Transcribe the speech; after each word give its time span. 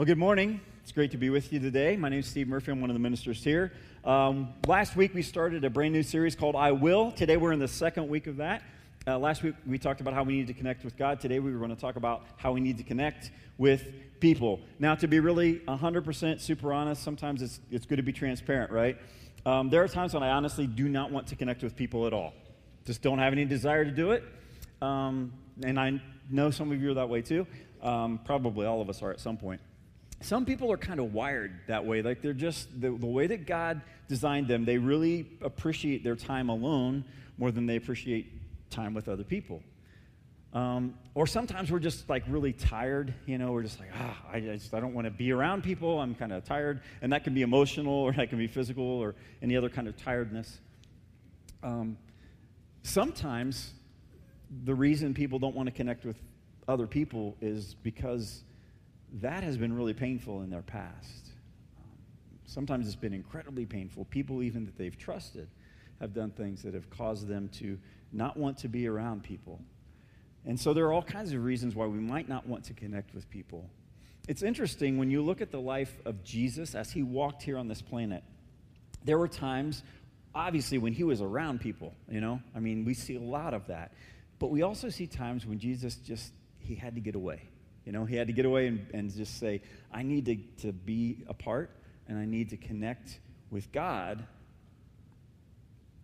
Well, 0.00 0.06
good 0.06 0.16
morning. 0.16 0.62
It's 0.82 0.92
great 0.92 1.10
to 1.10 1.18
be 1.18 1.28
with 1.28 1.52
you 1.52 1.60
today. 1.60 1.94
My 1.94 2.08
name 2.08 2.20
is 2.20 2.26
Steve 2.26 2.48
Murphy. 2.48 2.72
I'm 2.72 2.80
one 2.80 2.88
of 2.88 2.94
the 2.94 3.00
ministers 3.00 3.44
here. 3.44 3.70
Um, 4.02 4.54
last 4.66 4.96
week 4.96 5.12
we 5.12 5.20
started 5.20 5.62
a 5.62 5.68
brand 5.68 5.92
new 5.92 6.02
series 6.02 6.34
called 6.34 6.56
I 6.56 6.72
Will. 6.72 7.12
Today 7.12 7.36
we're 7.36 7.52
in 7.52 7.58
the 7.58 7.68
second 7.68 8.08
week 8.08 8.26
of 8.26 8.38
that. 8.38 8.62
Uh, 9.06 9.18
last 9.18 9.42
week 9.42 9.56
we 9.66 9.76
talked 9.76 10.00
about 10.00 10.14
how 10.14 10.22
we 10.22 10.32
need 10.32 10.46
to 10.46 10.54
connect 10.54 10.86
with 10.86 10.96
God. 10.96 11.20
Today 11.20 11.38
we 11.38 11.52
were 11.52 11.58
going 11.58 11.76
to 11.76 11.78
talk 11.78 11.96
about 11.96 12.24
how 12.38 12.50
we 12.50 12.62
need 12.62 12.78
to 12.78 12.82
connect 12.82 13.30
with 13.58 13.92
people. 14.20 14.60
Now, 14.78 14.94
to 14.94 15.06
be 15.06 15.20
really 15.20 15.56
100% 15.68 16.40
super 16.40 16.72
honest, 16.72 17.02
sometimes 17.02 17.42
it's, 17.42 17.60
it's 17.70 17.84
good 17.84 17.96
to 17.96 18.02
be 18.02 18.14
transparent, 18.14 18.72
right? 18.72 18.96
Um, 19.44 19.68
there 19.68 19.84
are 19.84 19.88
times 19.88 20.14
when 20.14 20.22
I 20.22 20.30
honestly 20.30 20.66
do 20.66 20.88
not 20.88 21.12
want 21.12 21.26
to 21.26 21.36
connect 21.36 21.62
with 21.62 21.76
people 21.76 22.06
at 22.06 22.14
all. 22.14 22.32
Just 22.86 23.02
don't 23.02 23.18
have 23.18 23.34
any 23.34 23.44
desire 23.44 23.84
to 23.84 23.90
do 23.90 24.12
it. 24.12 24.24
Um, 24.80 25.34
and 25.62 25.78
I 25.78 26.00
know 26.30 26.50
some 26.50 26.72
of 26.72 26.80
you 26.80 26.92
are 26.92 26.94
that 26.94 27.10
way 27.10 27.20
too. 27.20 27.46
Um, 27.82 28.18
probably 28.24 28.64
all 28.64 28.80
of 28.80 28.88
us 28.88 29.02
are 29.02 29.10
at 29.10 29.20
some 29.20 29.36
point 29.36 29.60
some 30.20 30.44
people 30.44 30.70
are 30.70 30.76
kind 30.76 31.00
of 31.00 31.14
wired 31.14 31.52
that 31.66 31.84
way. 31.84 32.02
Like 32.02 32.20
they're 32.22 32.32
just, 32.32 32.68
the, 32.80 32.90
the, 32.90 33.06
way 33.06 33.26
that 33.26 33.46
God 33.46 33.80
designed 34.08 34.48
them, 34.48 34.64
they 34.64 34.76
really 34.76 35.26
appreciate 35.40 36.04
their 36.04 36.16
time 36.16 36.50
alone 36.50 37.04
more 37.38 37.50
than 37.50 37.66
they 37.66 37.76
appreciate 37.76 38.30
time 38.70 38.92
with 38.92 39.08
other 39.08 39.24
people. 39.24 39.62
Um, 40.52 40.94
or 41.14 41.26
sometimes 41.26 41.70
we're 41.70 41.78
just 41.78 42.08
like 42.08 42.24
really 42.28 42.52
tired, 42.52 43.14
you 43.24 43.38
know, 43.38 43.52
we're 43.52 43.62
just 43.62 43.78
like, 43.78 43.88
ah, 43.96 44.16
I, 44.30 44.40
just, 44.40 44.74
I 44.74 44.80
don't 44.80 44.94
want 44.94 45.06
to 45.06 45.10
be 45.10 45.32
around 45.32 45.62
people. 45.62 46.00
I'm 46.00 46.14
kind 46.14 46.32
of 46.32 46.44
tired. 46.44 46.82
And 47.00 47.12
that 47.12 47.24
can 47.24 47.34
be 47.34 47.42
emotional 47.42 47.94
or 47.94 48.12
that 48.12 48.28
can 48.28 48.38
be 48.38 48.48
physical 48.48 48.84
or 48.84 49.14
any 49.42 49.56
other 49.56 49.68
kind 49.68 49.88
of 49.88 49.96
tiredness. 49.96 50.58
Um, 51.62 51.96
sometimes 52.82 53.72
the 54.64 54.74
reason 54.74 55.14
people 55.14 55.38
don't 55.38 55.54
want 55.54 55.68
to 55.68 55.72
connect 55.72 56.04
with 56.04 56.16
other 56.66 56.86
people 56.86 57.36
is 57.40 57.74
because 57.82 58.42
that 59.14 59.42
has 59.42 59.56
been 59.56 59.72
really 59.72 59.94
painful 59.94 60.42
in 60.42 60.50
their 60.50 60.62
past. 60.62 61.30
Sometimes 62.44 62.86
it's 62.86 62.96
been 62.96 63.14
incredibly 63.14 63.66
painful. 63.66 64.04
People, 64.06 64.42
even 64.42 64.64
that 64.64 64.76
they've 64.76 64.96
trusted, 64.96 65.48
have 66.00 66.14
done 66.14 66.30
things 66.30 66.62
that 66.62 66.74
have 66.74 66.88
caused 66.90 67.28
them 67.28 67.48
to 67.54 67.78
not 68.12 68.36
want 68.36 68.58
to 68.58 68.68
be 68.68 68.88
around 68.88 69.22
people. 69.22 69.60
And 70.46 70.58
so 70.58 70.72
there 70.72 70.86
are 70.86 70.92
all 70.92 71.02
kinds 71.02 71.32
of 71.32 71.44
reasons 71.44 71.74
why 71.74 71.86
we 71.86 71.98
might 71.98 72.28
not 72.28 72.46
want 72.46 72.64
to 72.64 72.72
connect 72.72 73.14
with 73.14 73.28
people. 73.30 73.68
It's 74.26 74.42
interesting 74.42 74.96
when 74.96 75.10
you 75.10 75.22
look 75.22 75.40
at 75.40 75.50
the 75.50 75.60
life 75.60 75.98
of 76.04 76.24
Jesus 76.24 76.74
as 76.74 76.90
he 76.90 77.02
walked 77.02 77.42
here 77.42 77.58
on 77.58 77.68
this 77.68 77.82
planet. 77.82 78.22
There 79.04 79.18
were 79.18 79.28
times, 79.28 79.82
obviously, 80.34 80.78
when 80.78 80.92
he 80.92 81.04
was 81.04 81.20
around 81.20 81.60
people, 81.60 81.94
you 82.08 82.20
know? 82.20 82.40
I 82.54 82.60
mean, 82.60 82.84
we 82.84 82.94
see 82.94 83.16
a 83.16 83.20
lot 83.20 83.54
of 83.54 83.66
that. 83.66 83.92
But 84.38 84.50
we 84.50 84.62
also 84.62 84.88
see 84.88 85.06
times 85.06 85.46
when 85.46 85.58
Jesus 85.58 85.96
just, 85.96 86.32
he 86.58 86.74
had 86.74 86.94
to 86.94 87.00
get 87.00 87.14
away. 87.14 87.49
You 87.84 87.92
know, 87.92 88.04
he 88.04 88.16
had 88.16 88.26
to 88.26 88.32
get 88.32 88.44
away 88.44 88.66
and, 88.66 88.86
and 88.92 89.14
just 89.14 89.38
say, 89.38 89.62
I 89.92 90.02
need 90.02 90.26
to, 90.26 90.36
to 90.66 90.72
be 90.72 91.24
apart 91.28 91.70
and 92.08 92.18
I 92.18 92.24
need 92.24 92.50
to 92.50 92.56
connect 92.56 93.18
with 93.50 93.72
God 93.72 94.24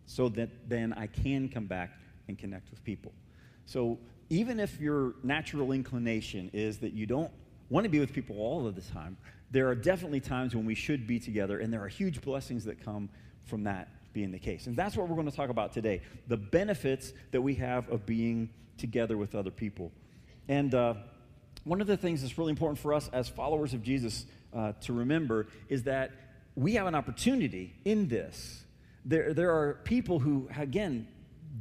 so 0.07 0.29
that 0.31 0.69
then 0.69 0.93
I 0.93 1.07
can 1.07 1.49
come 1.49 1.67
back 1.67 1.91
and 2.29 2.39
connect 2.39 2.71
with 2.71 2.83
people. 2.85 3.13
So 3.67 3.99
even 4.31 4.61
if 4.61 4.81
your 4.81 5.15
natural 5.23 5.73
inclination 5.73 6.51
is 6.53 6.79
that 6.79 6.93
you 6.93 7.07
don't 7.07 7.31
want 7.69 7.85
to 7.85 7.91
be 7.91 7.99
with 7.99 8.13
people 8.13 8.39
all 8.39 8.67
of 8.67 8.75
the 8.75 8.81
time, 8.81 9.17
there 9.51 9.69
are 9.69 9.75
definitely 9.75 10.21
times 10.21 10.55
when 10.55 10.65
we 10.65 10.75
should 10.75 11.07
be 11.07 11.19
together, 11.19 11.61
and 11.61 11.73
there 11.73 11.83
are 11.83 11.89
huge 11.89 12.21
blessings 12.21 12.65
that 12.65 12.85
come 12.85 13.09
from 13.45 13.65
that 13.65 13.89
being 14.13 14.33
the 14.33 14.39
case. 14.39 14.67
And 14.67 14.77
that's 14.77 14.97
what 14.97 15.09
we're 15.09 15.15
going 15.15 15.31
to 15.31 15.37
talk 15.37 15.51
about 15.51 15.73
today 15.73 16.03
the 16.27 16.37
benefits 16.37 17.13
that 17.33 17.41
we 17.41 17.55
have 17.55 17.89
of 17.91 18.07
being 18.07 18.49
together 18.79 19.17
with 19.17 19.35
other 19.35 19.51
people. 19.51 19.93
And 20.49 20.75
uh, 20.75 20.95
one 21.67 21.81
of 21.81 21.89
the 21.89 21.97
things 21.97 22.23
that's 22.23 22.39
really 22.39 22.51
important 22.51 22.79
for 22.79 22.95
us 22.95 23.11
as 23.13 23.29
followers 23.29 23.75
of 23.75 23.83
Jesus 23.83 24.25
uh, 24.55 24.73
to 24.83 24.93
remember 24.93 25.49
is 25.69 25.83
that 25.83 26.13
we 26.55 26.75
have 26.75 26.87
an 26.87 26.95
opportunity 26.95 27.75
in 27.85 28.07
this. 28.07 28.63
There, 29.05 29.35
there 29.35 29.51
are 29.51 29.75
people 29.83 30.21
who, 30.21 30.49
again, 30.57 31.09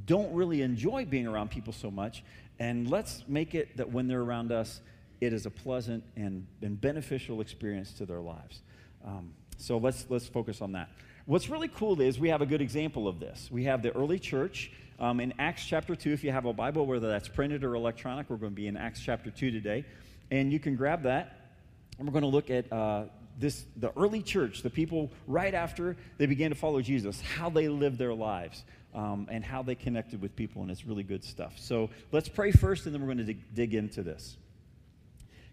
don't 0.06 0.32
really 0.34 0.62
enjoy 0.62 1.06
being 1.06 1.26
around 1.26 1.50
people 1.50 1.74
so 1.74 1.90
much, 1.90 2.24
and 2.60 2.88
let's 2.88 3.24
make 3.28 3.56
it 3.56 3.78
that 3.78 3.92
when 3.92 4.08
they're 4.08 4.22
around 4.22 4.52
us, 4.52 4.80
it 5.22 5.34
is 5.34 5.48
a 5.48 5.50
pleasant 5.50 6.04
and, 6.16 6.46
and 6.62 6.80
beneficial 6.80 7.42
experience 7.42 7.92
to 7.94 8.06
their 8.06 8.22
lives. 8.22 8.62
Um, 9.04 9.34
so 9.58 9.80
let's, 9.80 10.06
let's 10.10 10.28
focus 10.28 10.62
on 10.62 10.74
that. 10.74 10.90
What's 11.26 11.50
really 11.50 11.70
cool 11.70 12.00
is 12.00 12.20
we 12.20 12.30
have 12.30 12.44
a 12.44 12.46
good 12.46 12.62
example 12.62 13.08
of 13.08 13.20
this. 13.20 13.50
We 13.52 13.64
have 13.64 13.82
the 13.82 13.92
early 13.96 14.20
church 14.20 14.72
um, 15.00 15.20
in 15.20 15.34
Acts 15.40 15.66
chapter 15.66 15.96
2. 15.96 16.12
If 16.12 16.24
you 16.24 16.32
have 16.32 16.46
a 16.46 16.54
Bible, 16.54 16.86
whether 16.86 17.08
that's 17.08 17.28
printed 17.28 17.64
or 17.64 17.76
electronic, 17.76 18.30
we're 18.30 18.38
going 18.38 18.52
to 18.52 18.56
be 18.56 18.68
in 18.68 18.78
Acts 18.78 19.02
chapter 19.02 19.30
2 19.30 19.52
today. 19.52 19.86
And 20.32 20.52
you 20.52 20.60
can 20.60 20.76
grab 20.76 21.04
that. 21.04 21.52
And 21.98 22.08
we're 22.08 22.14
going 22.14 22.24
to 22.24 22.28
look 22.30 22.50
at 22.50 22.72
uh, 22.72 23.06
this, 23.40 23.66
the 23.78 23.92
early 23.98 24.22
church, 24.22 24.62
the 24.62 24.70
people 24.70 25.12
right 25.28 25.54
after 25.54 25.96
they 26.18 26.26
began 26.26 26.52
to 26.52 26.56
follow 26.56 26.82
Jesus, 26.82 27.22
how 27.22 27.50
they 27.50 27.68
lived 27.68 27.98
their 27.98 28.14
lives. 28.14 28.64
Um, 28.94 29.28
and 29.30 29.44
how 29.44 29.62
they 29.62 29.76
connected 29.76 30.22
with 30.22 30.38
people, 30.38 30.62
and 30.62 30.72
it's 30.72 30.86
really 30.86 31.04
good 31.04 31.22
stuff. 31.22 31.56
So 31.58 31.90
let's 32.14 32.30
pray 32.30 32.54
first, 32.54 32.86
and 32.86 32.96
then 32.96 33.02
we're 33.02 33.14
going 33.14 33.18
to 33.18 33.26
dig, 33.26 33.54
dig 33.54 33.74
into 33.74 34.04
this. 34.04 34.38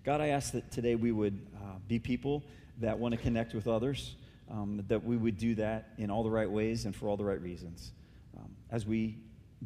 God, 0.05 0.21
I 0.21 0.29
ask 0.29 0.53
that 0.53 0.71
today 0.71 0.95
we 0.95 1.11
would 1.11 1.45
uh, 1.57 1.79
be 1.89 1.99
people 1.99 2.45
that 2.79 3.01
want 3.01 3.15
to 3.15 3.21
connect 3.21 3.53
with 3.53 3.67
others, 3.67 4.15
um, 4.49 4.85
that 4.87 5.03
we 5.03 5.17
would 5.17 5.39
do 5.39 5.57
that 5.57 5.89
in 5.99 6.09
all 6.09 6.23
the 6.23 6.31
right 6.31 6.49
ways 6.49 6.85
and 6.85 6.95
for 6.95 7.09
all 7.09 7.17
the 7.17 7.25
right 7.25 7.41
reasons. 7.41 7.91
Um, 8.37 8.51
as 8.71 8.87
we 8.87 9.17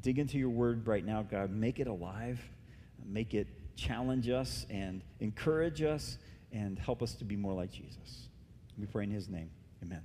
dig 0.00 0.18
into 0.18 0.38
your 0.38 0.50
word 0.50 0.86
right 0.86 1.04
now, 1.04 1.22
God, 1.22 1.50
make 1.50 1.80
it 1.80 1.86
alive, 1.86 2.40
make 3.04 3.34
it 3.34 3.46
challenge 3.76 4.28
us 4.28 4.66
and 4.70 5.02
encourage 5.20 5.82
us 5.82 6.18
and 6.52 6.78
help 6.78 7.02
us 7.02 7.14
to 7.14 7.24
be 7.24 7.36
more 7.36 7.52
like 7.52 7.70
Jesus. 7.70 8.28
We 8.78 8.86
pray 8.86 9.04
in 9.04 9.10
his 9.10 9.28
name. 9.28 9.50
Amen. 9.82 10.02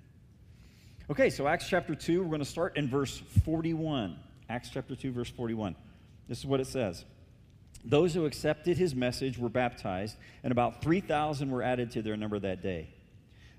Okay, 1.09 1.29
so 1.29 1.47
Acts 1.47 1.67
chapter 1.67 1.95
2, 1.95 2.21
we're 2.21 2.27
going 2.27 2.39
to 2.39 2.45
start 2.45 2.77
in 2.77 2.87
verse 2.87 3.21
41. 3.43 4.17
Acts 4.49 4.69
chapter 4.69 4.95
2, 4.95 5.11
verse 5.11 5.29
41. 5.29 5.75
This 6.27 6.39
is 6.39 6.45
what 6.45 6.59
it 6.59 6.67
says. 6.67 7.03
Those 7.83 8.13
who 8.13 8.25
accepted 8.25 8.77
his 8.77 8.93
message 8.93 9.37
were 9.37 9.49
baptized, 9.49 10.15
and 10.43 10.51
about 10.51 10.81
3,000 10.81 11.49
were 11.49 11.63
added 11.63 11.91
to 11.91 12.01
their 12.01 12.15
number 12.15 12.39
that 12.39 12.61
day. 12.61 12.89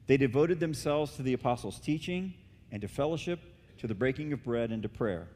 They 0.07 0.17
devoted 0.17 0.61
themselves 0.61 1.17
to 1.17 1.23
the 1.23 1.33
apostles' 1.33 1.79
teaching 1.79 2.35
and 2.71 2.81
to 2.83 2.89
fellowship, 2.89 3.41
to 3.79 3.87
the 3.87 3.95
breaking 3.95 4.33
of 4.33 4.43
bread 4.45 4.71
and 4.71 4.83
to 4.83 4.89
prayer. 4.89 5.29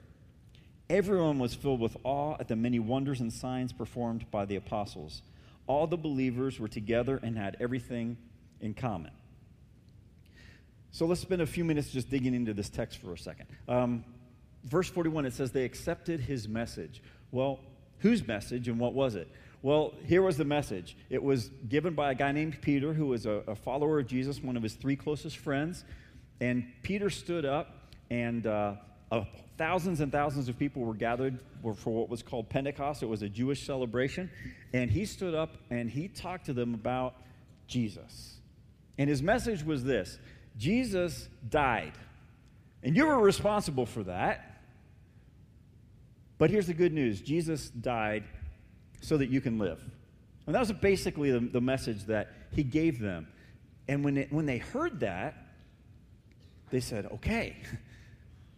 Everyone 0.89 1.39
was 1.39 1.55
filled 1.55 1.81
with 1.81 1.97
awe 2.05 2.37
at 2.39 2.47
the 2.49 2.57
many 2.57 2.79
wonders 2.79 3.21
and 3.21 3.33
signs 3.33 3.73
performed 3.73 4.31
by 4.31 4.45
the 4.45 4.57
apostles. 4.57 5.23
All 5.67 5.87
the 5.87 5.97
believers 5.97 6.61
were 6.61 6.69
together 6.69 7.19
and 7.23 7.37
had 7.37 7.57
everything 7.59 8.17
in 8.61 8.73
common. 8.75 9.11
So 10.93 11.07
let's 11.07 11.21
spend 11.21 11.43
a 11.43 11.47
few 11.47 11.65
minutes 11.65 11.91
just 11.91 12.09
digging 12.09 12.35
into 12.35 12.55
this 12.55 12.69
text 12.69 12.99
for 12.99 13.13
a 13.13 13.19
second. 13.19 13.47
Um, 13.69 14.05
verse 14.65 14.89
41, 14.89 15.27
it 15.27 15.33
says, 15.33 15.51
They 15.51 15.65
accepted 15.65 16.21
his 16.21 16.49
message. 16.49 17.03
Well, 17.33 17.61
whose 17.99 18.27
message 18.27 18.69
and 18.69 18.79
what 18.79 18.95
was 18.95 19.17
it? 19.17 19.29
Well, 19.63 19.95
here 20.05 20.23
was 20.23 20.37
the 20.37 20.45
message. 20.45 20.97
It 21.11 21.23
was 21.23 21.51
given 21.69 21.95
by 21.95 22.13
a 22.13 22.15
guy 22.15 22.31
named 22.31 22.63
Peter, 22.63 22.93
who 22.95 23.07
was 23.07 23.27
a, 23.27 23.43
a 23.49 23.57
follower 23.57 23.99
of 23.99 24.07
Jesus, 24.07 24.41
one 24.41 24.57
of 24.57 24.63
his 24.63 24.75
three 24.75 24.95
closest 24.95 25.39
friends. 25.39 25.85
And 26.41 26.65
Peter 26.83 27.11
stood 27.11 27.45
up, 27.45 27.91
and 28.09 28.47
uh, 28.47 28.75
thousands 29.57 30.01
and 30.01 30.13
thousands 30.13 30.49
of 30.49 30.59
people 30.59 30.83
were 30.83 30.95
gathered 30.95 31.39
for 31.77 31.91
what 31.91 32.09
was 32.09 32.23
called 32.23 32.49
Pentecost. 32.49 33.03
It 33.03 33.07
was 33.07 33.23
a 33.23 33.29
Jewish 33.29 33.67
celebration. 33.67 34.31
And 34.73 34.91
he 34.91 35.05
stood 35.05 35.35
up 35.35 35.57
and 35.71 35.91
he 35.91 36.09
talked 36.09 36.47
to 36.47 36.53
them 36.53 36.75
about 36.75 37.15
Jesus. 37.67 38.37
And 38.99 39.09
his 39.09 39.23
message 39.23 39.65
was 39.65 39.85
this 39.85 40.19
Jesus 40.57 41.29
died. 41.49 41.93
And 42.83 42.97
you 42.97 43.07
were 43.07 43.19
responsible 43.19 43.87
for 43.87 44.05
that. 44.05 44.61
But 46.39 46.51
here's 46.51 46.67
the 46.67 46.75
good 46.75 46.93
news 46.93 47.21
Jesus 47.21 47.71
died 47.71 48.25
so 49.01 49.17
that 49.17 49.31
you 49.31 49.41
can 49.41 49.59
live. 49.59 49.83
And 50.47 50.55
that 50.55 50.61
was 50.61 50.73
basically 50.73 51.33
the, 51.33 51.41
the 51.41 51.61
message 51.61 52.05
that 52.05 52.31
he 52.53 52.63
gave 52.63 53.01
them. 53.01 53.27
And 53.89 54.05
when, 54.05 54.17
it, 54.17 54.33
when 54.33 54.47
they 54.47 54.59
heard 54.59 55.01
that, 55.01 55.35
they 56.71 56.81
said, 56.81 57.07
okay, 57.07 57.57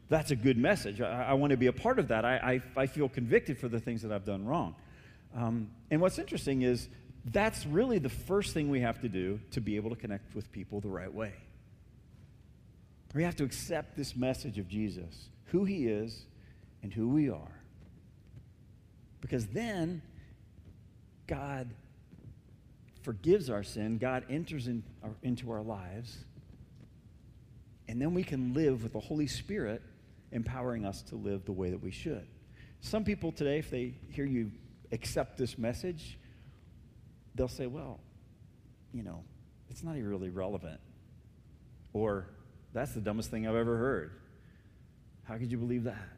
that's 0.08 0.30
a 0.30 0.36
good 0.36 0.56
message. 0.56 1.00
I, 1.00 1.28
I 1.30 1.32
want 1.34 1.50
to 1.50 1.56
be 1.56 1.66
a 1.66 1.72
part 1.72 1.98
of 1.98 2.08
that. 2.08 2.24
I, 2.24 2.62
I, 2.76 2.82
I, 2.82 2.86
feel 2.86 3.08
convicted 3.08 3.58
for 3.58 3.68
the 3.68 3.78
things 3.78 4.02
that 4.02 4.12
I've 4.12 4.24
done 4.24 4.46
wrong. 4.46 4.74
Um, 5.36 5.70
and 5.90 6.00
what's 6.00 6.18
interesting 6.18 6.62
is 6.62 6.88
that's 7.26 7.66
really 7.66 7.98
the 7.98 8.08
first 8.08 8.54
thing 8.54 8.70
we 8.70 8.80
have 8.80 9.00
to 9.02 9.08
do 9.08 9.40
to 9.50 9.60
be 9.60 9.76
able 9.76 9.90
to 9.90 9.96
connect 9.96 10.34
with 10.34 10.50
people 10.50 10.80
the 10.80 10.88
right 10.88 11.12
way. 11.12 11.34
We 13.14 13.22
have 13.22 13.36
to 13.36 13.44
accept 13.44 13.96
this 13.96 14.16
message 14.16 14.58
of 14.58 14.68
Jesus, 14.68 15.28
who 15.46 15.64
he 15.64 15.88
is 15.88 16.24
and 16.82 16.92
who 16.92 17.08
we 17.08 17.30
are. 17.30 17.60
Because 19.20 19.46
then 19.46 20.00
God 21.26 21.68
forgives 23.02 23.50
our 23.50 23.62
sin, 23.62 23.98
God 23.98 24.24
enters 24.30 24.68
in 24.68 24.82
our, 25.02 25.10
into 25.22 25.50
our 25.50 25.62
lives, 25.62 26.16
and 27.88 28.00
then 28.00 28.14
we 28.14 28.22
can 28.22 28.52
live 28.52 28.82
with 28.82 28.92
the 28.92 29.00
Holy 29.00 29.26
Spirit 29.26 29.82
empowering 30.32 30.84
us 30.84 31.02
to 31.02 31.16
live 31.16 31.44
the 31.44 31.52
way 31.52 31.70
that 31.70 31.82
we 31.82 31.90
should. 31.90 32.26
Some 32.80 33.04
people 33.04 33.32
today, 33.32 33.58
if 33.58 33.70
they 33.70 33.94
hear 34.10 34.24
you 34.24 34.52
accept 34.92 35.36
this 35.36 35.58
message, 35.58 36.18
they'll 37.34 37.48
say, 37.48 37.66
well, 37.66 38.00
you 38.92 39.02
know, 39.02 39.24
it's 39.70 39.82
not 39.82 39.96
even 39.96 40.08
really 40.08 40.30
relevant. 40.30 40.80
Or, 41.92 42.28
that's 42.72 42.92
the 42.92 43.00
dumbest 43.00 43.30
thing 43.30 43.46
I've 43.46 43.56
ever 43.56 43.76
heard. 43.76 44.12
How 45.24 45.36
could 45.36 45.50
you 45.50 45.58
believe 45.58 45.84
that? 45.84 46.08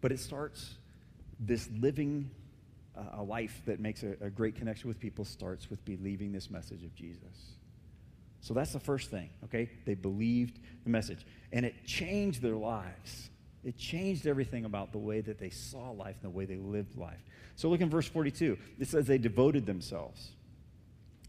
But 0.00 0.12
it 0.12 0.20
starts 0.20 0.76
this 1.38 1.68
living 1.78 2.30
uh, 2.96 3.18
a 3.18 3.22
life 3.22 3.62
that 3.66 3.80
makes 3.80 4.02
a, 4.02 4.16
a 4.20 4.30
great 4.30 4.56
connection 4.56 4.88
with 4.88 4.98
people 4.98 5.24
starts 5.24 5.70
with 5.70 5.84
believing 5.84 6.32
this 6.32 6.50
message 6.50 6.82
of 6.84 6.94
Jesus. 6.94 7.56
So 8.50 8.54
that's 8.54 8.72
the 8.72 8.80
first 8.80 9.12
thing, 9.12 9.30
okay? 9.44 9.70
They 9.84 9.94
believed 9.94 10.58
the 10.82 10.90
message. 10.90 11.24
And 11.52 11.64
it 11.64 11.86
changed 11.86 12.42
their 12.42 12.56
lives. 12.56 13.30
It 13.62 13.78
changed 13.78 14.26
everything 14.26 14.64
about 14.64 14.90
the 14.90 14.98
way 14.98 15.20
that 15.20 15.38
they 15.38 15.50
saw 15.50 15.92
life 15.92 16.16
and 16.20 16.32
the 16.32 16.36
way 16.36 16.46
they 16.46 16.56
lived 16.56 16.98
life. 16.98 17.22
So 17.54 17.68
look 17.68 17.80
in 17.80 17.88
verse 17.88 18.08
42. 18.08 18.58
It 18.80 18.88
says 18.88 19.06
they 19.06 19.18
devoted 19.18 19.66
themselves. 19.66 20.30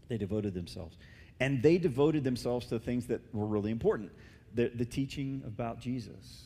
They 0.08 0.18
devoted 0.18 0.56
themselves. 0.56 0.98
And 1.40 1.62
they 1.62 1.78
devoted 1.78 2.24
themselves 2.24 2.66
to 2.70 2.80
things 2.80 3.06
that 3.06 3.22
were 3.36 3.46
really 3.46 3.70
important 3.70 4.12
the, 4.56 4.70
the 4.70 4.86
teaching 4.86 5.44
about 5.46 5.80
Jesus. 5.80 6.46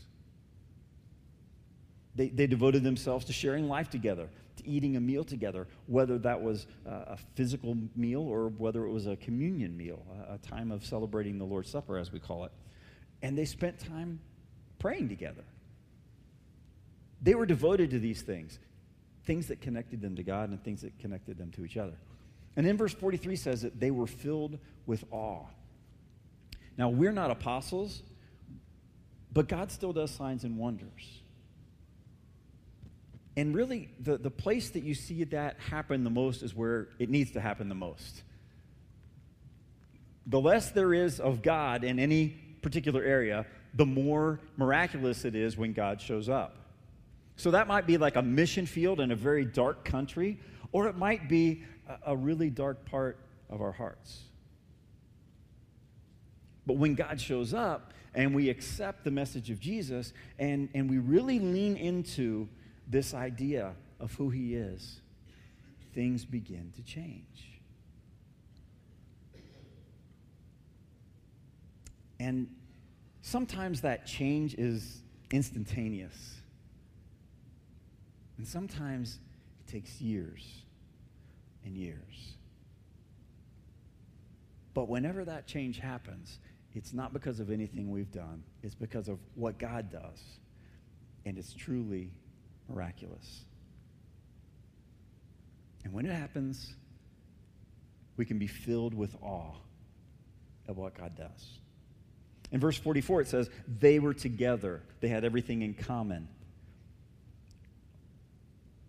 They, 2.15 2.29
they 2.29 2.47
devoted 2.47 2.83
themselves 2.83 3.25
to 3.25 3.33
sharing 3.33 3.67
life 3.67 3.89
together, 3.89 4.29
to 4.57 4.67
eating 4.67 4.95
a 4.95 5.01
meal 5.01 5.23
together, 5.23 5.67
whether 5.87 6.17
that 6.19 6.41
was 6.41 6.65
uh, 6.87 7.03
a 7.07 7.17
physical 7.35 7.77
meal 7.95 8.21
or 8.21 8.49
whether 8.49 8.85
it 8.85 8.89
was 8.89 9.05
a 9.05 9.17
communion 9.17 9.75
meal, 9.75 10.05
a, 10.29 10.35
a 10.35 10.37
time 10.37 10.71
of 10.71 10.85
celebrating 10.85 11.37
the 11.37 11.45
Lord's 11.45 11.69
Supper, 11.69 11.97
as 11.97 12.11
we 12.11 12.19
call 12.19 12.45
it. 12.45 12.51
And 13.21 13.37
they 13.37 13.45
spent 13.45 13.79
time 13.79 14.19
praying 14.79 15.09
together. 15.09 15.43
They 17.21 17.35
were 17.35 17.45
devoted 17.45 17.89
to 17.91 17.99
these 17.99 18.21
things, 18.21 18.59
things 19.25 19.47
that 19.47 19.59
connected 19.59 20.01
them 20.01 20.15
to 20.15 20.23
God 20.23 20.49
and 20.49 20.63
things 20.63 20.81
that 20.81 20.97
connected 20.99 21.37
them 21.37 21.51
to 21.51 21.65
each 21.65 21.75
other. 21.75 21.97
And 22.55 22.65
then 22.65 22.77
verse 22.77 22.93
43 22.93 23.35
says 23.35 23.61
that 23.63 23.79
they 23.79 23.91
were 23.91 24.07
filled 24.07 24.57
with 24.85 25.03
awe. 25.11 25.45
Now, 26.77 26.89
we're 26.89 27.11
not 27.11 27.31
apostles, 27.31 28.03
but 29.33 29.47
God 29.47 29.71
still 29.71 29.91
does 29.91 30.11
signs 30.11 30.43
and 30.43 30.57
wonders. 30.57 31.21
And 33.37 33.53
really, 33.53 33.89
the, 33.99 34.17
the 34.17 34.31
place 34.31 34.69
that 34.69 34.83
you 34.83 34.93
see 34.93 35.23
that 35.25 35.59
happen 35.59 36.03
the 36.03 36.09
most 36.09 36.41
is 36.41 36.55
where 36.55 36.89
it 36.99 37.09
needs 37.09 37.31
to 37.31 37.41
happen 37.41 37.67
the 37.67 37.75
most. 37.75 38.23
The 40.27 40.39
less 40.39 40.71
there 40.71 40.93
is 40.93 41.19
of 41.19 41.41
God 41.41 41.83
in 41.83 41.99
any 41.99 42.29
particular 42.61 43.03
area, 43.03 43.45
the 43.73 43.85
more 43.85 44.39
miraculous 44.57 45.25
it 45.25 45.35
is 45.35 45.57
when 45.57 45.73
God 45.73 45.99
shows 45.99 46.29
up. 46.29 46.55
So 47.35 47.51
that 47.51 47.67
might 47.67 47.85
be 47.85 47.97
like 47.97 48.15
a 48.15 48.21
mission 48.21 48.65
field 48.65 48.99
in 49.01 49.11
a 49.11 49.15
very 49.15 49.43
dark 49.43 49.83
country, 49.83 50.39
or 50.71 50.87
it 50.87 50.95
might 50.95 51.27
be 51.27 51.63
a, 52.05 52.15
really 52.15 52.49
dark 52.49 52.85
part 52.85 53.19
of 53.49 53.61
our 53.61 53.73
hearts. 53.73 54.21
But 56.65 56.77
when 56.77 56.95
God 56.95 57.19
shows 57.19 57.53
up 57.53 57.93
and 58.13 58.33
we 58.33 58.49
accept 58.49 59.03
the 59.03 59.11
message 59.11 59.51
of 59.51 59.59
Jesus 59.59 60.13
and, 60.39 60.69
and 60.73 60.89
we 60.89 60.97
really 60.97 61.39
lean 61.39 61.75
into 61.75 62.47
this 62.87 63.13
idea 63.13 63.73
of 63.99 64.13
who 64.15 64.29
He 64.29 64.55
is, 64.55 65.01
things 65.93 66.25
begin 66.25 66.71
to 66.75 66.83
change. 66.83 67.55
And 72.19 72.47
sometimes 73.21 73.81
that 73.81 74.05
change 74.05 74.55
is 74.55 75.01
instantaneous. 75.31 76.35
And 78.37 78.47
sometimes 78.47 79.19
it 79.59 79.71
takes 79.71 80.01
years 80.01 80.63
and 81.63 81.75
years. 81.75 82.35
But 84.73 84.89
whenever 84.89 85.23
that 85.25 85.47
change 85.47 85.79
happens, 85.79 86.39
it's 86.73 86.93
not 86.93 87.13
because 87.13 87.39
of 87.39 87.49
anything 87.49 87.89
we've 87.89 88.11
done, 88.11 88.43
it's 88.61 88.75
because 88.75 89.07
of 89.07 89.19
what 89.35 89.57
God 89.57 89.89
does. 89.89 90.21
And 91.25 91.37
it's 91.37 91.53
truly 91.53 92.11
miraculous. 92.69 93.45
And 95.83 95.93
when 95.93 96.05
it 96.05 96.13
happens, 96.13 96.73
we 98.17 98.25
can 98.25 98.39
be 98.39 98.47
filled 98.47 98.93
with 98.93 99.15
awe 99.21 99.53
of 100.67 100.77
what 100.77 100.97
God 100.97 101.15
does. 101.15 101.59
In 102.51 102.59
verse 102.59 102.77
44, 102.77 103.21
it 103.21 103.27
says, 103.27 103.49
They 103.79 103.99
were 103.99 104.13
together, 104.13 104.81
they 104.99 105.07
had 105.07 105.23
everything 105.23 105.61
in 105.61 105.73
common. 105.73 106.27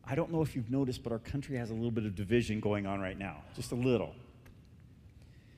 I 0.09 0.15
don't 0.15 0.33
know 0.33 0.41
if 0.43 0.55
you've 0.55 0.71
noticed, 0.71 1.03
but 1.03 1.13
our 1.13 1.19
country 1.19 1.57
has 1.57 1.71
a 1.71 1.75
little 1.75 1.91
bit 1.91 2.05
of 2.05 2.15
division 2.15 2.61
going 2.61 2.87
on 2.87 3.01
right 3.01 3.19
now, 3.19 3.43
just 3.57 3.73
a 3.73 3.75
little. 3.75 4.15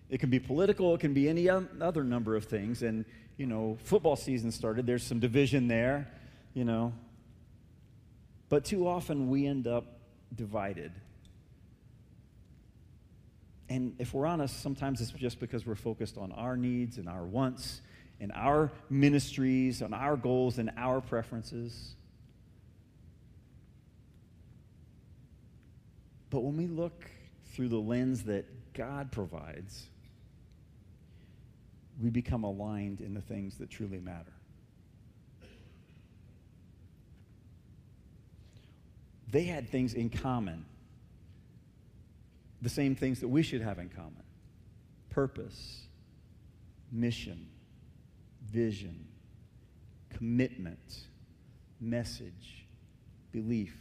It 0.08 0.20
can 0.20 0.30
be 0.30 0.40
political, 0.40 0.94
it 0.94 1.00
can 1.00 1.12
be 1.12 1.28
any 1.28 1.50
other 1.50 2.02
number 2.02 2.34
of 2.34 2.46
things. 2.46 2.82
And, 2.82 3.04
you 3.36 3.46
know, 3.46 3.76
football 3.84 4.16
season 4.16 4.50
started, 4.50 4.86
there's 4.86 5.02
some 5.02 5.20
division 5.20 5.68
there, 5.68 6.08
you 6.54 6.64
know. 6.64 6.94
But 8.48 8.64
too 8.64 8.86
often 8.86 9.28
we 9.28 9.46
end 9.46 9.66
up 9.66 9.84
divided. 10.34 10.92
And 13.68 13.94
if 13.98 14.14
we're 14.14 14.26
honest, 14.26 14.62
sometimes 14.62 15.00
it's 15.00 15.10
just 15.10 15.40
because 15.40 15.66
we're 15.66 15.74
focused 15.74 16.16
on 16.16 16.32
our 16.32 16.56
needs 16.56 16.96
and 16.96 17.08
our 17.08 17.24
wants 17.24 17.82
and 18.20 18.32
our 18.34 18.72
ministries, 18.88 19.82
on 19.82 19.92
our 19.92 20.16
goals 20.16 20.58
and 20.58 20.70
our 20.76 21.00
preferences. 21.00 21.94
But 26.30 26.40
when 26.40 26.56
we 26.56 26.66
look 26.66 27.04
through 27.52 27.68
the 27.68 27.76
lens 27.76 28.24
that 28.24 28.46
God 28.74 29.12
provides, 29.12 29.86
we 32.00 32.10
become 32.10 32.44
aligned 32.44 33.00
in 33.00 33.14
the 33.14 33.20
things 33.20 33.58
that 33.58 33.70
truly 33.70 33.98
matter. 33.98 34.32
They 39.30 39.44
had 39.44 39.68
things 39.68 39.94
in 39.94 40.10
common, 40.10 40.64
the 42.62 42.68
same 42.68 42.94
things 42.94 43.20
that 43.20 43.28
we 43.28 43.42
should 43.42 43.60
have 43.60 43.78
in 43.78 43.88
common 43.88 44.22
purpose, 45.10 45.88
mission, 46.92 47.48
vision, 48.50 49.06
commitment, 50.10 51.06
message, 51.80 52.66
belief, 53.32 53.76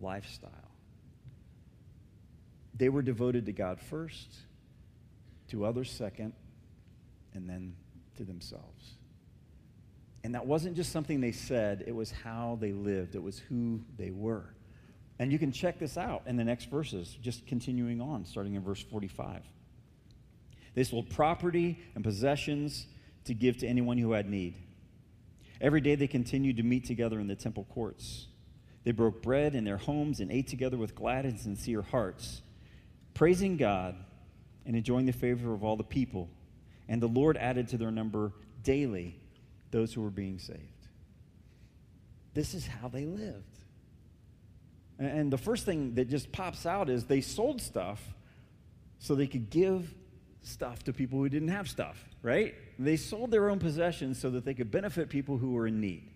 lifestyle. 0.00 0.50
They 2.76 2.88
were 2.88 3.02
devoted 3.02 3.46
to 3.46 3.52
God 3.52 3.80
first, 3.80 4.34
to 5.48 5.64
others 5.64 5.90
second, 5.90 6.32
and 7.34 7.48
then 7.48 7.74
to 8.16 8.24
themselves. 8.24 8.94
And 10.24 10.34
that 10.34 10.46
wasn't 10.46 10.74
just 10.74 10.90
something 10.90 11.20
they 11.20 11.32
said, 11.32 11.84
it 11.86 11.94
was 11.94 12.10
how 12.10 12.56
they 12.58 12.72
lived, 12.72 13.14
it 13.14 13.22
was 13.22 13.38
who 13.38 13.82
they 13.98 14.10
were. 14.10 14.46
And 15.18 15.30
you 15.30 15.38
can 15.38 15.52
check 15.52 15.78
this 15.78 15.96
out 15.96 16.22
in 16.26 16.36
the 16.36 16.44
next 16.44 16.70
verses, 16.70 17.16
just 17.20 17.46
continuing 17.46 18.00
on, 18.00 18.24
starting 18.24 18.54
in 18.54 18.62
verse 18.62 18.82
45. 18.82 19.42
They 20.74 20.82
sold 20.82 21.10
property 21.10 21.78
and 21.94 22.02
possessions 22.02 22.86
to 23.26 23.34
give 23.34 23.58
to 23.58 23.66
anyone 23.66 23.98
who 23.98 24.12
had 24.12 24.28
need. 24.28 24.56
Every 25.60 25.80
day 25.80 25.94
they 25.94 26.08
continued 26.08 26.56
to 26.56 26.62
meet 26.62 26.84
together 26.84 27.20
in 27.20 27.28
the 27.28 27.36
temple 27.36 27.66
courts. 27.72 28.26
They 28.82 28.92
broke 28.92 29.22
bread 29.22 29.54
in 29.54 29.64
their 29.64 29.76
homes 29.76 30.20
and 30.20 30.32
ate 30.32 30.48
together 30.48 30.76
with 30.76 30.94
glad 30.94 31.26
and 31.26 31.38
sincere 31.38 31.82
hearts, 31.82 32.42
praising 33.12 33.56
God 33.56 33.94
and 34.66 34.74
enjoying 34.74 35.06
the 35.06 35.12
favor 35.12 35.52
of 35.52 35.62
all 35.62 35.76
the 35.76 35.84
people. 35.84 36.28
And 36.88 37.00
the 37.00 37.06
Lord 37.06 37.36
added 37.36 37.68
to 37.68 37.78
their 37.78 37.90
number 37.90 38.32
daily 38.62 39.20
those 39.74 39.92
who 39.92 40.00
were 40.02 40.10
being 40.10 40.38
saved. 40.38 40.60
This 42.32 42.54
is 42.54 42.64
how 42.64 42.86
they 42.86 43.06
lived. 43.06 43.58
And 45.00 45.32
the 45.32 45.36
first 45.36 45.66
thing 45.66 45.96
that 45.96 46.08
just 46.08 46.30
pops 46.30 46.64
out 46.64 46.88
is 46.88 47.06
they 47.06 47.20
sold 47.20 47.60
stuff 47.60 48.00
so 49.00 49.16
they 49.16 49.26
could 49.26 49.50
give 49.50 49.92
stuff 50.42 50.84
to 50.84 50.92
people 50.92 51.18
who 51.18 51.28
didn't 51.28 51.48
have 51.48 51.68
stuff, 51.68 52.04
right? 52.22 52.54
They 52.78 52.96
sold 52.96 53.32
their 53.32 53.50
own 53.50 53.58
possessions 53.58 54.20
so 54.20 54.30
that 54.30 54.44
they 54.44 54.54
could 54.54 54.70
benefit 54.70 55.08
people 55.08 55.38
who 55.38 55.50
were 55.50 55.66
in 55.66 55.80
need. 55.80 56.08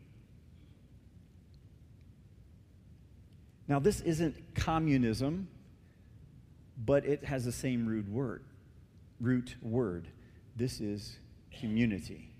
Now, 3.66 3.80
this 3.80 4.00
isn't 4.02 4.54
communism, 4.54 5.48
but 6.86 7.04
it 7.04 7.24
has 7.24 7.44
the 7.44 7.52
same 7.52 7.86
root 7.86 8.08
word. 8.08 8.44
Root 9.20 9.56
word. 9.60 10.06
This 10.54 10.80
is 10.80 11.18
community. 11.58 12.30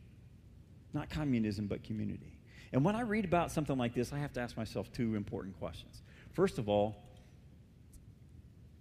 Not 0.93 1.11
communism, 1.11 1.67
but 1.67 1.85
community. 1.85 2.39
And 2.73 2.85
when 2.85 2.97
I 2.97 3.03
read 3.03 3.25
about 3.25 3.51
something 3.51 3.77
like 3.77 3.95
this, 3.95 4.13
I 4.13 4.19
have 4.19 4.33
to 4.35 4.41
ask 4.41 4.57
myself 4.57 4.93
two 4.93 5.15
important 5.15 5.59
questions. 5.59 6.03
First 6.33 6.59
of 6.59 6.69
all, 6.69 6.97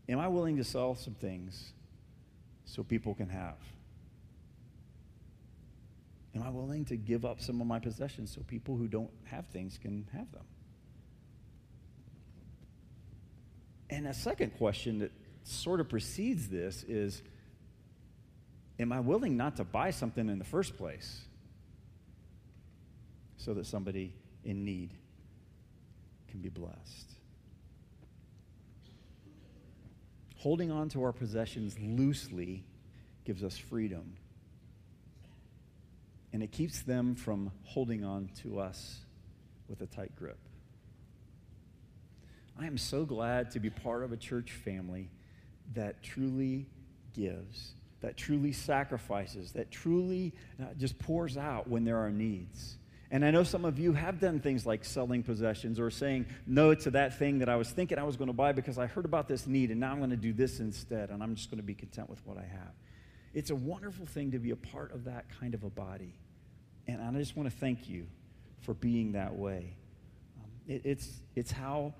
am 0.09 0.19
I 0.19 0.27
willing 0.27 0.57
to 0.57 0.63
sell 0.63 0.95
some 0.95 1.13
things 1.13 1.73
so 2.65 2.83
people 2.83 3.13
can 3.13 3.29
have? 3.29 3.57
Am 6.35 6.43
I 6.43 6.49
willing 6.49 6.85
to 6.85 6.95
give 6.95 7.25
up 7.25 7.41
some 7.41 7.61
of 7.61 7.67
my 7.67 7.79
possessions 7.79 8.33
so 8.33 8.41
people 8.41 8.77
who 8.77 8.87
don't 8.87 9.09
have 9.25 9.47
things 9.47 9.79
can 9.81 10.07
have 10.13 10.31
them? 10.31 10.43
And 13.89 14.07
a 14.07 14.13
second 14.13 14.57
question 14.57 14.99
that 14.99 15.11
sort 15.43 15.79
of 15.79 15.89
precedes 15.89 16.49
this 16.49 16.83
is 16.83 17.21
Am 18.79 18.91
I 18.91 18.99
willing 18.99 19.37
not 19.37 19.55
to 19.55 19.63
buy 19.63 19.89
something 19.89 20.29
in 20.29 20.37
the 20.37 20.45
first 20.45 20.77
place 20.77 21.26
so 23.37 23.53
that 23.53 23.65
somebody 23.65 24.13
in 24.43 24.65
need 24.65 24.91
can 26.29 26.41
be 26.41 26.49
blessed? 26.49 27.11
Holding 30.37 30.71
on 30.71 30.89
to 30.89 31.03
our 31.03 31.11
possessions 31.11 31.79
loosely 31.79 32.63
gives 33.25 33.43
us 33.43 33.57
freedom. 33.57 34.15
And 36.31 36.43
it 36.43 36.51
keeps 36.51 36.81
them 36.81 37.15
from 37.15 37.51
holding 37.63 38.03
on 38.03 38.29
to 38.43 38.59
us 38.59 38.99
with 39.67 39.81
a 39.81 39.87
tight 39.87 40.15
grip. 40.15 40.37
I 42.59 42.65
am 42.65 42.77
so 42.77 43.05
glad 43.05 43.51
to 43.51 43.59
be 43.59 43.69
part 43.69 44.03
of 44.03 44.11
a 44.11 44.17
church 44.17 44.51
family 44.51 45.09
that 45.73 46.01
truly 46.01 46.67
gives, 47.13 47.73
that 48.01 48.17
truly 48.17 48.51
sacrifices, 48.51 49.51
that 49.53 49.71
truly 49.71 50.33
uh, 50.61 50.65
just 50.77 50.97
pours 50.99 51.37
out 51.37 51.67
when 51.67 51.83
there 51.83 51.97
are 51.97 52.11
needs. 52.11 52.77
And 53.09 53.23
I 53.23 53.31
know 53.31 53.43
some 53.43 53.63
of 53.63 53.79
you 53.79 53.93
have 53.93 54.19
done 54.19 54.41
things 54.41 54.65
like 54.65 54.83
selling 54.83 55.23
possessions 55.23 55.79
or 55.79 55.89
saying 55.89 56.25
no 56.45 56.75
to 56.75 56.91
that 56.91 57.17
thing 57.17 57.39
that 57.39 57.47
I 57.47 57.55
was 57.55 57.69
thinking 57.69 57.97
I 57.97 58.03
was 58.03 58.17
going 58.17 58.27
to 58.27 58.33
buy 58.33 58.51
because 58.51 58.77
I 58.77 58.87
heard 58.87 59.05
about 59.05 59.29
this 59.29 59.47
need 59.47 59.71
and 59.71 59.79
now 59.79 59.91
I'm 59.91 59.99
going 59.99 60.09
to 60.09 60.17
do 60.17 60.33
this 60.33 60.59
instead 60.59 61.09
and 61.09 61.23
I'm 61.23 61.35
just 61.35 61.49
going 61.49 61.59
to 61.59 61.65
be 61.65 61.73
content 61.73 62.09
with 62.09 62.25
what 62.25 62.37
I 62.37 62.45
have. 62.45 62.73
It's 63.33 63.49
a 63.49 63.55
wonderful 63.55 64.05
thing 64.05 64.31
to 64.31 64.39
be 64.39 64.51
a 64.51 64.55
part 64.55 64.93
of 64.93 65.05
that 65.05 65.25
kind 65.39 65.53
of 65.53 65.63
a 65.63 65.69
body. 65.69 66.13
And 66.87 67.01
I 67.01 67.11
just 67.19 67.37
want 67.37 67.49
to 67.49 67.55
thank 67.55 67.87
you 67.87 68.07
for 68.61 68.73
being 68.73 69.13
that 69.13 69.35
way. 69.35 69.75
Um, 70.39 70.51
it, 70.67 70.81
it's, 70.83 71.09
it's 71.35 71.51
how 71.51 71.93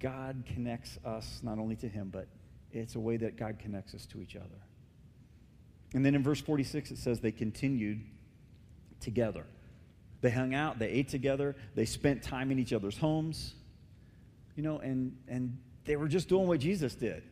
God 0.00 0.44
connects 0.46 0.98
us 1.04 1.40
not 1.42 1.58
only 1.58 1.76
to 1.76 1.88
Him, 1.88 2.10
but 2.12 2.28
it's 2.72 2.94
a 2.94 3.00
way 3.00 3.16
that 3.18 3.36
God 3.36 3.58
connects 3.58 3.94
us 3.94 4.06
to 4.06 4.20
each 4.20 4.36
other. 4.36 4.62
And 5.94 6.04
then 6.04 6.14
in 6.14 6.22
verse 6.22 6.40
46, 6.40 6.90
it 6.90 6.98
says 6.98 7.20
they 7.20 7.32
continued 7.32 8.00
together. 9.00 9.46
They 10.24 10.30
hung 10.30 10.54
out, 10.54 10.78
they 10.78 10.88
ate 10.88 11.10
together, 11.10 11.54
they 11.74 11.84
spent 11.84 12.22
time 12.22 12.50
in 12.50 12.58
each 12.58 12.72
other's 12.72 12.96
homes, 12.96 13.52
you 14.56 14.62
know, 14.62 14.78
and, 14.78 15.14
and 15.28 15.58
they 15.84 15.96
were 15.96 16.08
just 16.08 16.30
doing 16.30 16.48
what 16.48 16.60
Jesus 16.60 16.94
did. 16.94 17.22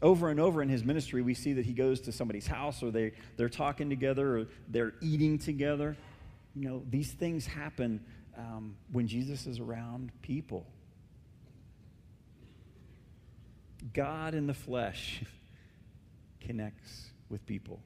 Over 0.00 0.28
and 0.30 0.38
over 0.38 0.62
in 0.62 0.68
his 0.68 0.84
ministry, 0.84 1.20
we 1.20 1.34
see 1.34 1.54
that 1.54 1.66
he 1.66 1.72
goes 1.72 2.02
to 2.02 2.12
somebody's 2.12 2.46
house 2.46 2.80
or 2.80 2.92
they, 2.92 3.10
they're 3.36 3.48
talking 3.48 3.90
together 3.90 4.38
or 4.38 4.46
they're 4.68 4.94
eating 5.00 5.40
together. 5.40 5.96
You 6.54 6.68
know, 6.68 6.82
these 6.88 7.10
things 7.10 7.44
happen 7.44 8.04
um, 8.36 8.76
when 8.92 9.08
Jesus 9.08 9.48
is 9.48 9.58
around 9.58 10.12
people. 10.22 10.64
God 13.92 14.34
in 14.34 14.46
the 14.46 14.54
flesh 14.54 15.24
connects 16.40 17.06
with 17.30 17.44
people. 17.46 17.80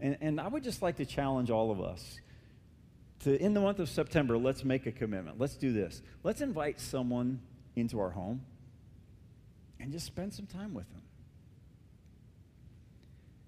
And, 0.00 0.18
and 0.20 0.40
I 0.40 0.48
would 0.48 0.64
just 0.64 0.82
like 0.82 0.96
to 0.96 1.06
challenge 1.06 1.48
all 1.48 1.70
of 1.70 1.80
us 1.80 2.18
to, 3.22 3.40
in 3.40 3.54
the 3.54 3.60
month 3.60 3.78
of 3.78 3.88
September, 3.88 4.36
let's 4.36 4.64
make 4.64 4.86
a 4.86 4.92
commitment. 4.92 5.38
Let's 5.40 5.54
do 5.56 5.72
this. 5.72 6.02
Let's 6.22 6.40
invite 6.40 6.80
someone 6.80 7.40
into 7.76 8.00
our 8.00 8.10
home 8.10 8.42
and 9.80 9.92
just 9.92 10.06
spend 10.06 10.32
some 10.32 10.46
time 10.46 10.74
with 10.74 10.88
them. 10.90 11.02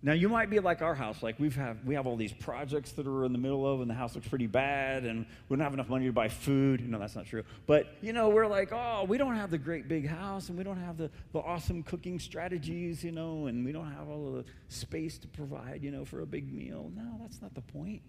Now 0.04 0.12
you 0.12 0.28
might 0.28 0.50
be 0.50 0.60
like 0.60 0.82
our 0.82 0.94
house, 0.94 1.22
like 1.22 1.40
we've 1.40 1.56
have 1.56 1.82
we 1.86 1.94
have 1.94 2.06
all 2.06 2.16
these 2.16 2.34
projects 2.34 2.92
that 2.92 3.06
are 3.06 3.24
in 3.24 3.32
the 3.32 3.38
middle 3.38 3.66
of, 3.66 3.80
and 3.80 3.88
the 3.88 3.94
house 3.94 4.14
looks 4.14 4.28
pretty 4.28 4.46
bad, 4.46 5.04
and 5.04 5.24
we 5.48 5.56
don't 5.56 5.64
have 5.64 5.72
enough 5.72 5.88
money 5.88 6.04
to 6.04 6.12
buy 6.12 6.28
food. 6.28 6.86
No, 6.86 6.98
that's 6.98 7.16
not 7.16 7.24
true. 7.24 7.42
But 7.66 7.86
you 8.02 8.12
know, 8.12 8.28
we're 8.28 8.46
like, 8.46 8.70
oh, 8.70 9.06
we 9.08 9.16
don't 9.16 9.34
have 9.34 9.50
the 9.50 9.56
great 9.56 9.88
big 9.88 10.06
house, 10.06 10.50
and 10.50 10.58
we 10.58 10.64
don't 10.64 10.76
have 10.76 10.98
the, 10.98 11.10
the 11.32 11.38
awesome 11.38 11.82
cooking 11.82 12.18
strategies, 12.18 13.02
you 13.02 13.12
know, 13.12 13.46
and 13.46 13.64
we 13.64 13.72
don't 13.72 13.90
have 13.92 14.10
all 14.10 14.30
the 14.30 14.44
space 14.68 15.16
to 15.16 15.28
provide, 15.28 15.82
you 15.82 15.90
know, 15.90 16.04
for 16.04 16.20
a 16.20 16.26
big 16.26 16.52
meal. 16.52 16.92
No, 16.94 17.18
that's 17.22 17.40
not 17.40 17.54
the 17.54 17.62
point. 17.62 18.02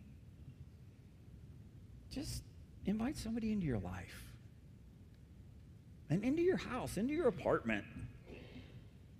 Just 2.16 2.44
invite 2.86 3.18
somebody 3.18 3.52
into 3.52 3.66
your 3.66 3.80
life. 3.80 4.24
And 6.10 6.24
into 6.24 6.42
your 6.42 6.56
house, 6.56 6.96
into 6.96 7.14
your 7.14 7.28
apartment. 7.28 7.84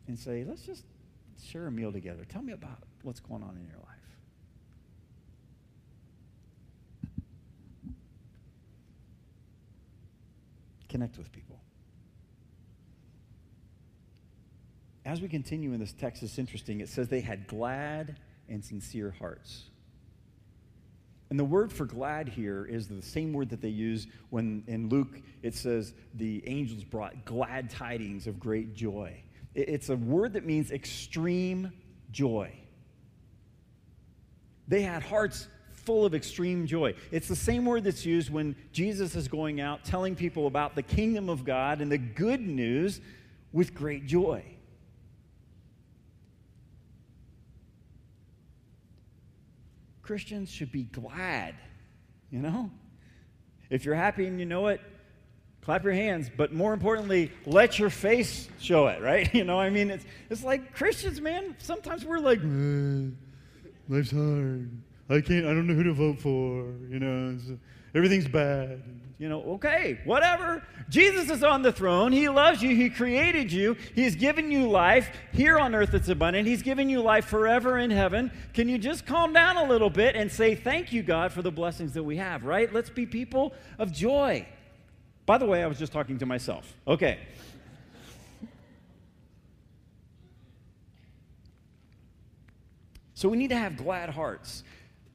And 0.08 0.18
say, 0.18 0.46
let's 0.48 0.62
just 0.62 0.86
share 1.44 1.68
a 1.68 1.72
meal 1.72 1.92
together. 1.92 2.24
Tell 2.24 2.42
me 2.42 2.54
about 2.54 2.78
what's 3.04 3.20
going 3.20 3.44
on 3.44 3.58
in 3.58 3.68
your 3.68 3.80
life. 3.80 3.96
Connect 10.88 11.18
with 11.18 11.30
people. 11.34 11.60
As 15.04 15.20
we 15.20 15.28
continue 15.28 15.74
in 15.74 15.82
this 15.82 15.92
text, 15.92 16.24
it's 16.24 16.40
interesting. 16.40 16.80
It 16.80 16.88
says 16.88 17.10
they 17.10 17.20
had 17.20 17.48
glad 17.48 18.16
and 18.48 18.64
sincere 18.64 19.14
hearts. 19.20 19.66
And 21.30 21.40
the 21.40 21.46
word 21.46 21.72
for 21.72 21.86
glad 21.86 22.30
here 22.30 22.66
is 22.66 22.88
the 22.88 23.02
same 23.02 23.34
word 23.34 23.50
that 23.50 23.62
they 23.62 23.70
use 23.70 24.08
when 24.30 24.64
in 24.68 24.90
Luke 24.90 25.22
it 25.42 25.56
says 25.56 25.94
the 26.14 26.48
angels 26.48 26.84
brought 26.84 27.26
glad 27.26 27.70
tidings 27.70 28.28
of 28.28 28.40
great 28.40 28.76
joy. 28.76 29.22
It's 29.56 29.90
a 29.90 29.96
word 29.96 30.34
that 30.34 30.46
means 30.46 30.72
extreme 30.72 31.72
joy. 32.12 32.52
They 34.68 34.82
had 34.82 35.02
hearts 35.02 35.48
full 35.72 36.06
of 36.06 36.16
extreme 36.16 36.66
joy. 36.66 36.96
It's 37.12 37.28
the 37.28 37.36
same 37.36 37.66
word 37.66 37.84
that's 37.84 38.06
used 38.06 38.32
when 38.32 38.56
Jesus 38.72 39.16
is 39.16 39.28
going 39.28 39.62
out 39.62 39.86
telling 39.86 40.16
people 40.16 40.48
about 40.48 40.76
the 40.76 40.82
kingdom 40.82 41.30
of 41.30 41.46
God 41.46 41.82
and 41.82 41.92
the 41.92 41.98
good 41.98 42.42
news 42.42 43.02
with 43.54 43.74
great 43.74 44.06
joy. 44.06 44.44
Christians 50.06 50.52
should 50.52 50.72
be 50.72 50.84
glad, 50.84 51.56
you 52.30 52.40
know? 52.40 52.70
If 53.72 53.86
you're 53.86 53.96
happy 53.96 54.28
and 54.28 54.40
you 54.40 54.46
know 54.46 54.68
it, 54.68 54.80
clap 55.62 55.84
your 55.84 55.94
hands, 55.94 56.30
but 56.38 56.54
more 56.54 56.74
importantly, 56.74 57.32
let 57.48 57.80
your 57.80 57.90
face 57.90 58.48
show 58.60 58.86
it, 58.88 59.02
right? 59.02 59.28
You 59.34 59.44
know, 59.44 59.60
I 59.60 59.72
mean, 59.72 59.90
it's, 59.90 60.06
it's 60.30 60.44
like 60.44 60.76
Christians, 60.76 61.20
man, 61.20 61.56
sometimes 61.58 62.06
we're 62.06 62.20
like, 62.20 62.40
life's 63.90 64.12
hard. 64.12 64.70
I 65.10 65.22
can't, 65.22 65.46
I 65.46 65.50
don't 65.50 65.66
know 65.66 65.74
who 65.74 65.84
to 65.84 65.94
vote 65.94 66.20
for, 66.20 66.66
you 66.88 67.00
know, 67.00 67.40
everything's 67.96 68.28
bad. 68.28 68.84
You 69.18 69.30
know, 69.30 69.42
okay, 69.54 70.02
whatever. 70.04 70.62
Jesus 70.90 71.30
is 71.30 71.42
on 71.42 71.62
the 71.62 71.72
throne. 71.72 72.12
He 72.12 72.28
loves 72.28 72.62
you. 72.62 72.76
He 72.76 72.90
created 72.90 73.50
you. 73.50 73.78
He's 73.96 74.16
given 74.16 74.52
you 74.52 74.70
life 74.70 75.10
here 75.32 75.58
on 75.58 75.74
earth 75.74 75.92
that's 75.92 76.10
abundant. 76.10 76.48
He's 76.48 76.62
given 76.62 76.90
you 76.90 77.02
life 77.02 77.26
forever 77.26 77.78
in 77.78 77.92
heaven. 77.92 78.30
Can 78.54 78.68
you 78.68 78.78
just 78.78 79.06
calm 79.06 79.32
down 79.32 79.56
a 79.56 79.64
little 79.64 79.90
bit 79.90 80.18
and 80.18 80.30
say, 80.30 80.54
Thank 80.54 80.92
you, 80.92 81.02
God, 81.02 81.32
for 81.32 81.42
the 81.42 81.52
blessings 81.52 81.94
that 81.94 82.04
we 82.04 82.18
have, 82.18 82.44
right? 82.44 82.72
Let's 82.74 82.90
be 82.90 83.06
people 83.06 83.54
of 83.80 83.94
joy. 83.94 84.46
By 85.26 85.38
the 85.38 85.46
way, 85.46 85.64
I 85.64 85.68
was 85.68 85.80
just 85.80 85.94
talking 85.94 86.18
to 86.20 86.26
myself. 86.26 86.76
Okay. 86.86 87.20
So 93.14 93.30
we 93.30 93.38
need 93.38 93.50
to 93.50 93.58
have 93.58 93.78
glad 93.78 94.10
hearts. 94.10 94.64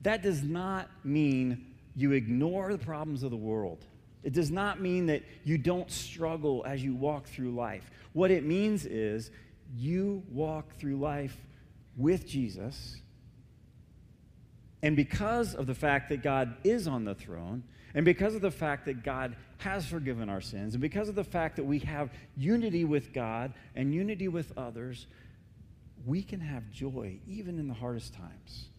That 0.01 0.23
does 0.23 0.43
not 0.43 0.89
mean 1.05 1.67
you 2.01 2.13
ignore 2.13 2.73
the 2.73 2.79
problems 2.79 3.23
of 3.23 3.31
the 3.31 3.37
world. 3.37 3.85
It 4.23 4.33
does 4.33 4.51
not 4.51 4.81
mean 4.81 5.07
that 5.07 5.23
you 5.45 5.59
don't 5.59 5.91
struggle 5.91 6.65
as 6.67 6.83
you 6.83 6.95
walk 6.95 7.27
through 7.27 7.53
life. 7.53 7.91
What 8.13 8.31
it 8.31 8.45
means 8.45 8.87
is 8.87 9.31
you 9.77 10.23
walk 10.31 10.77
through 10.77 10.97
life 10.97 11.37
with 11.97 12.27
Jesus. 12.27 13.01
And 14.83 14.97
because 14.97 15.55
of 15.55 15.67
the 15.67 15.75
fact 15.75 16.09
that 16.09 16.23
God 16.23 16.57
is 16.65 16.87
on 16.87 17.05
the 17.05 17.15
throne, 17.15 17.63
and 17.95 18.05
because 18.05 18.35
of 18.35 18.41
the 18.41 18.51
fact 18.51 18.87
that 18.87 19.03
God 19.03 19.37
has 19.59 19.87
forgiven 19.87 20.29
our 20.29 20.41
sins, 20.41 20.75
and 20.75 20.81
because 20.81 21.09
of 21.09 21.15
the 21.15 21.25
fact 21.25 21.57
that 21.57 21.65
we 21.65 21.81
have 21.81 22.11
unity 22.37 22.85
with 22.85 23.13
God 23.13 23.53
and 23.75 23.93
unity 23.93 24.29
with 24.29 24.57
others, 24.57 25.07
we 26.07 26.23
can 26.23 26.41
have 26.41 26.71
joy 26.71 27.19
even 27.27 27.59
in 27.59 27.69
the 27.69 27.75
hardest 27.75 28.15
times. 28.15 28.70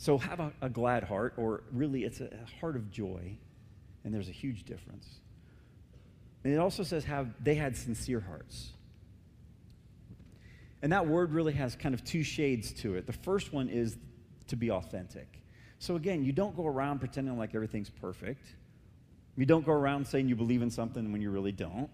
So 0.00 0.16
have 0.16 0.40
a, 0.40 0.50
a 0.62 0.70
glad 0.70 1.04
heart, 1.04 1.34
or 1.36 1.62
really 1.72 2.04
it's 2.04 2.20
a, 2.20 2.24
a 2.24 2.58
heart 2.58 2.74
of 2.74 2.90
joy, 2.90 3.36
and 4.02 4.14
there's 4.14 4.30
a 4.30 4.32
huge 4.32 4.64
difference. 4.64 5.06
And 6.42 6.54
it 6.54 6.56
also 6.56 6.84
says 6.84 7.04
have 7.04 7.28
they 7.44 7.54
had 7.54 7.76
sincere 7.76 8.18
hearts. 8.18 8.70
And 10.80 10.90
that 10.92 11.06
word 11.06 11.32
really 11.32 11.52
has 11.52 11.76
kind 11.76 11.94
of 11.94 12.02
two 12.02 12.22
shades 12.22 12.72
to 12.80 12.94
it. 12.94 13.06
The 13.06 13.12
first 13.12 13.52
one 13.52 13.68
is 13.68 13.98
to 14.46 14.56
be 14.56 14.70
authentic. 14.70 15.42
So 15.78 15.96
again, 15.96 16.24
you 16.24 16.32
don't 16.32 16.56
go 16.56 16.66
around 16.66 17.00
pretending 17.00 17.36
like 17.36 17.54
everything's 17.54 17.90
perfect. 17.90 18.46
You 19.36 19.44
don't 19.44 19.66
go 19.66 19.72
around 19.72 20.06
saying 20.06 20.30
you 20.30 20.36
believe 20.36 20.62
in 20.62 20.70
something 20.70 21.12
when 21.12 21.20
you 21.20 21.30
really 21.30 21.52
don't. 21.52 21.90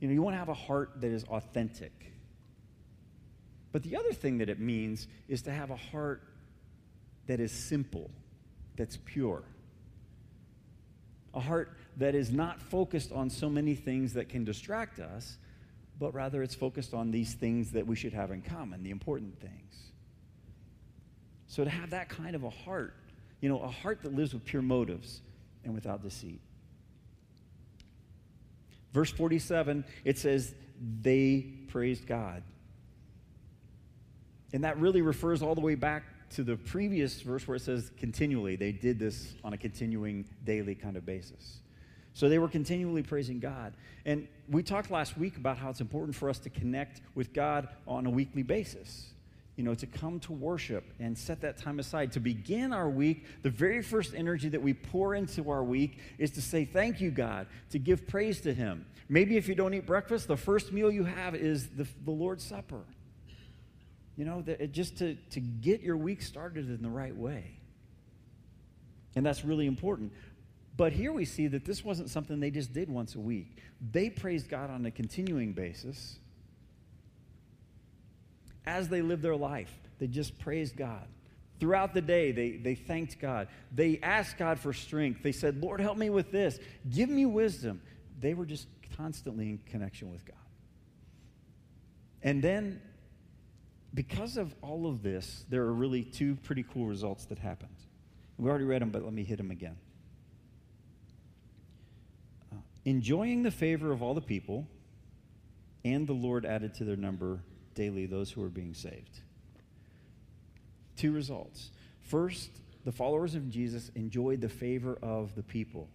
You 0.00 0.08
know, 0.08 0.14
you 0.14 0.22
want 0.22 0.32
to 0.32 0.38
have 0.38 0.48
a 0.48 0.54
heart 0.54 1.02
that 1.02 1.10
is 1.10 1.24
authentic. 1.24 1.92
But 3.72 3.82
the 3.82 3.96
other 3.96 4.14
thing 4.14 4.38
that 4.38 4.48
it 4.48 4.58
means 4.58 5.06
is 5.28 5.42
to 5.42 5.52
have 5.52 5.70
a 5.70 5.76
heart 5.76 6.22
that 7.26 7.40
is 7.40 7.52
simple, 7.52 8.10
that's 8.76 8.98
pure. 9.04 9.44
a 11.34 11.40
heart 11.40 11.76
that 11.96 12.14
is 12.14 12.30
not 12.30 12.60
focused 12.60 13.12
on 13.12 13.30
so 13.30 13.48
many 13.48 13.74
things 13.74 14.12
that 14.14 14.28
can 14.28 14.44
distract 14.44 14.98
us, 15.00 15.38
but 15.98 16.12
rather 16.14 16.42
it's 16.42 16.54
focused 16.54 16.94
on 16.94 17.10
these 17.10 17.34
things 17.34 17.72
that 17.72 17.86
we 17.86 17.96
should 17.96 18.12
have 18.12 18.30
in 18.30 18.42
common, 18.42 18.82
the 18.82 18.90
important 18.90 19.38
things. 19.40 19.74
So 21.46 21.64
to 21.64 21.70
have 21.70 21.90
that 21.90 22.08
kind 22.08 22.34
of 22.34 22.44
a 22.44 22.50
heart, 22.50 22.94
you 23.40 23.48
know, 23.48 23.60
a 23.60 23.68
heart 23.68 24.02
that 24.02 24.14
lives 24.14 24.32
with 24.32 24.44
pure 24.44 24.62
motives 24.62 25.20
and 25.64 25.74
without 25.74 26.02
deceit. 26.02 26.40
Verse 28.92 29.10
47, 29.10 29.84
it 30.04 30.18
says, 30.18 30.54
they 31.02 31.46
praised 31.68 32.06
God. 32.06 32.42
And 34.52 34.64
that 34.64 34.78
really 34.78 35.00
refers 35.00 35.42
all 35.42 35.54
the 35.54 35.62
way 35.62 35.74
back 35.74 36.04
to 36.34 36.42
the 36.42 36.56
previous 36.56 37.20
verse 37.20 37.46
where 37.46 37.56
it 37.56 37.60
says 37.60 37.90
continually. 37.98 38.56
They 38.56 38.72
did 38.72 38.98
this 38.98 39.34
on 39.44 39.52
a 39.52 39.58
continuing 39.58 40.24
daily 40.44 40.74
kind 40.74 40.96
of 40.96 41.04
basis. 41.04 41.60
So 42.14 42.28
they 42.28 42.38
were 42.38 42.48
continually 42.48 43.02
praising 43.02 43.38
God. 43.38 43.74
And 44.04 44.28
we 44.48 44.62
talked 44.62 44.90
last 44.90 45.16
week 45.16 45.36
about 45.36 45.56
how 45.56 45.70
it's 45.70 45.80
important 45.80 46.14
for 46.14 46.28
us 46.28 46.38
to 46.40 46.50
connect 46.50 47.00
with 47.14 47.32
God 47.32 47.68
on 47.86 48.06
a 48.06 48.10
weekly 48.10 48.42
basis. 48.42 49.08
You 49.56 49.64
know, 49.64 49.74
to 49.74 49.86
come 49.86 50.18
to 50.20 50.32
worship 50.32 50.84
and 50.98 51.16
set 51.16 51.42
that 51.42 51.58
time 51.58 51.78
aside. 51.78 52.12
To 52.12 52.20
begin 52.20 52.72
our 52.72 52.88
week, 52.88 53.26
the 53.42 53.50
very 53.50 53.82
first 53.82 54.14
energy 54.14 54.48
that 54.48 54.62
we 54.62 54.72
pour 54.72 55.14
into 55.14 55.50
our 55.50 55.62
week 55.62 55.98
is 56.18 56.30
to 56.32 56.42
say, 56.42 56.64
Thank 56.64 57.00
you, 57.00 57.10
God, 57.10 57.46
to 57.70 57.78
give 57.78 58.06
praise 58.08 58.40
to 58.42 58.54
Him. 58.54 58.86
Maybe 59.10 59.36
if 59.36 59.48
you 59.48 59.54
don't 59.54 59.74
eat 59.74 59.86
breakfast, 59.86 60.26
the 60.26 60.38
first 60.38 60.72
meal 60.72 60.90
you 60.90 61.04
have 61.04 61.34
is 61.34 61.68
the, 61.68 61.86
the 62.04 62.10
Lord's 62.10 62.44
Supper. 62.44 62.80
You 64.16 64.24
know, 64.24 64.44
just 64.70 64.98
to, 64.98 65.14
to 65.30 65.40
get 65.40 65.80
your 65.80 65.96
week 65.96 66.22
started 66.22 66.68
in 66.68 66.82
the 66.82 66.90
right 66.90 67.16
way. 67.16 67.58
And 69.14 69.24
that's 69.24 69.44
really 69.44 69.66
important. 69.66 70.12
But 70.76 70.92
here 70.92 71.12
we 71.12 71.24
see 71.24 71.46
that 71.48 71.64
this 71.64 71.84
wasn't 71.84 72.10
something 72.10 72.40
they 72.40 72.50
just 72.50 72.72
did 72.72 72.88
once 72.88 73.14
a 73.14 73.20
week. 73.20 73.58
They 73.90 74.10
praised 74.10 74.48
God 74.48 74.70
on 74.70 74.84
a 74.86 74.90
continuing 74.90 75.52
basis. 75.52 76.18
As 78.64 78.88
they 78.88 79.02
lived 79.02 79.22
their 79.22 79.36
life, 79.36 79.72
they 79.98 80.06
just 80.06 80.38
praised 80.38 80.76
God. 80.76 81.06
Throughout 81.58 81.94
the 81.94 82.00
day, 82.00 82.32
they, 82.32 82.52
they 82.52 82.74
thanked 82.74 83.20
God. 83.20 83.48
They 83.72 83.98
asked 84.02 84.38
God 84.38 84.58
for 84.58 84.72
strength. 84.72 85.22
They 85.22 85.32
said, 85.32 85.62
Lord, 85.62 85.80
help 85.80 85.96
me 85.96 86.10
with 86.10 86.32
this. 86.32 86.58
Give 86.90 87.08
me 87.08 87.26
wisdom. 87.26 87.80
They 88.18 88.34
were 88.34 88.46
just 88.46 88.66
constantly 88.96 89.50
in 89.50 89.58
connection 89.66 90.10
with 90.10 90.24
God. 90.24 90.36
And 92.22 92.42
then 92.42 92.80
because 93.94 94.36
of 94.36 94.54
all 94.62 94.86
of 94.86 95.02
this, 95.02 95.44
there 95.48 95.62
are 95.62 95.72
really 95.72 96.02
two 96.02 96.36
pretty 96.36 96.64
cool 96.72 96.86
results 96.86 97.26
that 97.26 97.38
happened. 97.38 97.76
We 98.38 98.48
already 98.48 98.64
read 98.64 98.82
them, 98.82 98.90
but 98.90 99.04
let 99.04 99.12
me 99.12 99.22
hit 99.22 99.36
them 99.36 99.50
again. 99.50 99.76
Uh, 102.50 102.56
enjoying 102.84 103.42
the 103.42 103.50
favor 103.50 103.92
of 103.92 104.02
all 104.02 104.14
the 104.14 104.22
people, 104.22 104.66
and 105.84 106.06
the 106.06 106.14
Lord 106.14 106.46
added 106.46 106.74
to 106.74 106.84
their 106.84 106.96
number 106.96 107.40
daily 107.74 108.06
those 108.06 108.30
who 108.30 108.40
were 108.40 108.48
being 108.48 108.74
saved. 108.74 109.20
Two 110.96 111.12
results. 111.12 111.70
First, 112.00 112.50
the 112.84 112.92
followers 112.92 113.34
of 113.34 113.50
Jesus 113.50 113.90
enjoyed 113.94 114.40
the 114.40 114.48
favor 114.48 114.98
of 115.02 115.34
the 115.34 115.42
people. 115.42 115.88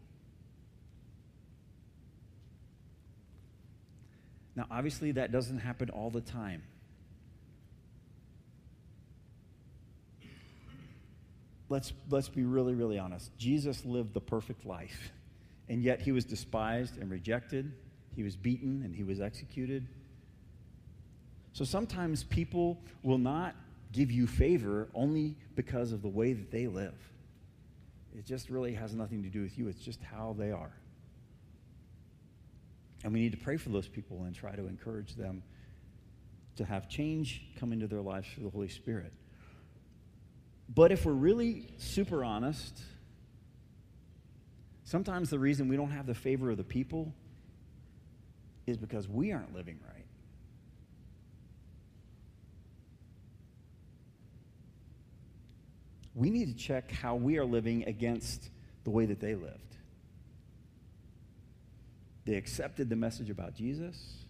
Now, 4.56 4.66
obviously, 4.72 5.12
that 5.13 5.32
doesn't 5.32 5.60
happen 5.60 5.89
all 5.89 6.10
the 6.10 6.22
time. 6.22 6.63
Let's, 11.69 11.93
let's 12.09 12.29
be 12.29 12.43
really, 12.43 12.74
really 12.74 13.00
honest. 13.00 13.36
Jesus 13.38 13.86
lived 13.86 14.13
the 14.13 14.21
perfect 14.21 14.65
life, 14.65 15.12
and 15.69 15.81
yet 15.83 16.01
he 16.01 16.12
was 16.12 16.25
despised 16.25 16.97
and 16.97 17.09
rejected. 17.09 17.71
He 18.15 18.24
was 18.24 18.36
beaten 18.36 18.81
and 18.83 18.95
he 18.95 19.03
was 19.03 19.21
executed. 19.21 19.87
So 21.53 21.65
sometimes 21.65 22.24
people 22.24 22.79
will 23.03 23.18
not 23.18 23.55
give 23.92 24.11
you 24.11 24.27
favor 24.27 24.87
only 24.94 25.35
because 25.55 25.92
of 25.92 26.01
the 26.01 26.07
way 26.07 26.33
that 26.33 26.51
they 26.51 26.68
live. 26.68 26.96
It 28.18 28.25
just 28.25 28.50
really 28.50 28.74
has 28.74 28.94
nothing 28.94 29.24
to 29.24 29.29
do 29.29 29.42
with 29.42 29.57
you, 29.57 29.68
it's 29.68 29.79
just 29.79 30.01
how 30.01 30.35
they 30.37 30.51
are. 30.51 30.72
And 33.03 33.13
we 33.13 33.20
need 33.20 33.31
to 33.31 33.37
pray 33.37 33.57
for 33.57 33.70
those 33.70 33.87
people 33.87 34.24
and 34.24 34.35
try 34.35 34.55
to 34.55 34.68
encourage 34.68 35.15
them 35.15 35.44
to 36.55 36.65
have 36.65 36.89
change 36.89 37.44
come 37.59 37.72
into 37.72 37.87
their 37.87 38.01
lives 38.01 38.27
through 38.33 38.46
the 38.46 38.50
Holy 38.50 38.68
Spirit. 38.68 39.13
But 40.70 40.92
if 40.92 41.06
we're 41.06 41.14
really 41.14 41.68
super 41.77 42.24
honest, 42.24 42.82
sometimes 44.84 45.30
the 45.30 45.40
reason 45.40 45.68
we 45.68 45.75
don't 45.75 45.92
have 45.92 46.06
the 46.06 46.14
favor 46.14 46.51
of 46.51 46.58
the 46.58 46.64
people 46.64 47.14
is 48.66 48.77
because 48.77 49.08
we 49.08 49.32
aren't 49.32 49.56
living 49.56 49.80
right. 49.88 50.06
We 56.14 56.30
need 56.30 56.48
to 56.48 56.56
check 56.56 56.92
how 56.92 57.16
we 57.16 57.38
are 57.38 57.46
living 57.46 57.84
against 57.86 58.50
the 58.84 58.90
way 58.90 59.06
that 59.06 59.20
they 59.20 59.36
lived. 59.36 59.77
They 62.25 62.36
accepted 62.36 62.90
the 62.90 62.96
message 62.96 63.30
about 63.30 63.53
Jesus. 63.53 64.25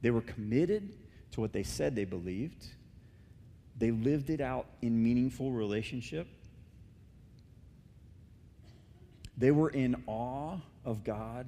They 0.00 0.10
were 0.10 0.20
committed 0.22 0.94
to 1.32 1.40
what 1.40 1.52
they 1.52 1.64
said 1.64 1.94
they 1.94 2.04
believed. 2.04 2.64
They 3.78 3.90
lived 3.90 4.30
it 4.30 4.40
out 4.40 4.66
in 4.82 5.02
meaningful 5.02 5.52
relationship. 5.52 6.26
They 9.36 9.52
were 9.52 9.70
in 9.70 10.02
awe 10.06 10.58
of 10.84 11.04
God 11.04 11.46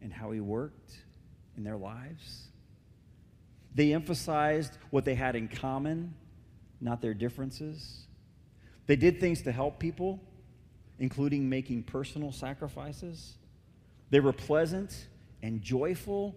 and 0.00 0.12
how 0.12 0.30
He 0.30 0.40
worked 0.40 0.92
in 1.56 1.64
their 1.64 1.76
lives. 1.76 2.48
They 3.74 3.92
emphasized 3.92 4.72
what 4.90 5.04
they 5.04 5.14
had 5.14 5.34
in 5.34 5.48
common, 5.48 6.14
not 6.80 7.02
their 7.02 7.14
differences. 7.14 8.06
They 8.86 8.96
did 8.96 9.18
things 9.18 9.42
to 9.42 9.52
help 9.52 9.78
people, 9.80 10.20
including 10.98 11.48
making 11.48 11.82
personal 11.82 12.30
sacrifices. 12.30 13.34
They 14.10 14.20
were 14.20 14.32
pleasant 14.32 15.08
and 15.42 15.60
joyful. 15.60 16.36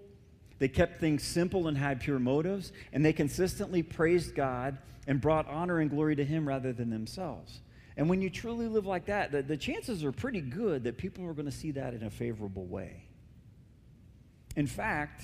They 0.60 0.68
kept 0.68 1.00
things 1.00 1.24
simple 1.24 1.68
and 1.68 1.78
had 1.78 2.02
pure 2.02 2.20
motives, 2.20 2.72
and 2.92 3.04
they 3.04 3.14
consistently 3.14 3.82
praised 3.82 4.36
God 4.36 4.78
and 5.08 5.20
brought 5.20 5.48
honor 5.48 5.80
and 5.80 5.90
glory 5.90 6.16
to 6.18 6.26
Him 6.26 6.48
rather 6.48 6.74
than 6.74 6.90
themselves. 6.90 7.62
And 7.98 8.10
when 8.10 8.22
you 8.22 8.30
truly 8.30 8.68
live 8.68 8.86
like 8.86 9.06
that, 9.06 9.32
the, 9.32 9.42
the 9.42 9.58
chances 9.58 10.04
are 10.04 10.12
pretty 10.12 10.42
good 10.42 10.84
that 10.84 10.98
people 10.98 11.26
are 11.26 11.34
going 11.34 11.48
to 11.48 11.52
see 11.52 11.72
that 11.72 11.94
in 11.94 12.04
a 12.04 12.10
favorable 12.10 12.66
way. 12.66 13.04
In 14.56 14.68
fact, 14.68 15.24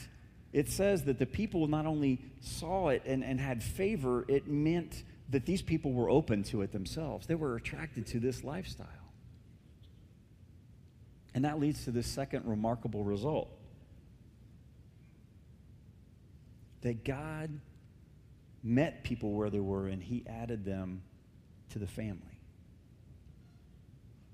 it 0.54 0.70
says 0.70 1.04
that 1.04 1.20
the 1.20 1.26
people 1.26 1.68
not 1.68 1.86
only 1.86 2.22
saw 2.40 2.90
it 2.90 3.04
and, 3.06 3.24
and 3.24 3.40
had 3.40 3.62
favor, 3.62 4.26
it 4.28 4.48
meant 4.48 5.04
that 5.30 5.46
these 5.46 5.62
people 5.62 5.92
were 5.92 6.10
open 6.10 6.44
to 6.44 6.62
it 6.62 6.72
themselves. 6.72 7.28
They 7.28 7.36
were 7.36 7.56
attracted 7.56 8.08
to 8.08 8.20
this 8.20 8.44
lifestyle. 8.44 8.88
And 11.34 11.44
that 11.44 11.60
leads 11.60 11.84
to 11.86 11.92
this 11.92 12.08
second 12.08 12.46
remarkable 12.46 13.04
result 13.04 13.50
that 16.86 17.04
God 17.04 17.50
met 18.62 19.04
people 19.04 19.32
where 19.32 19.50
they 19.50 19.60
were, 19.60 19.88
and 19.88 20.04
he 20.04 20.24
added 20.30 20.64
them 20.64 21.02
to 21.72 21.80
the 21.80 21.88
family. 21.88 22.40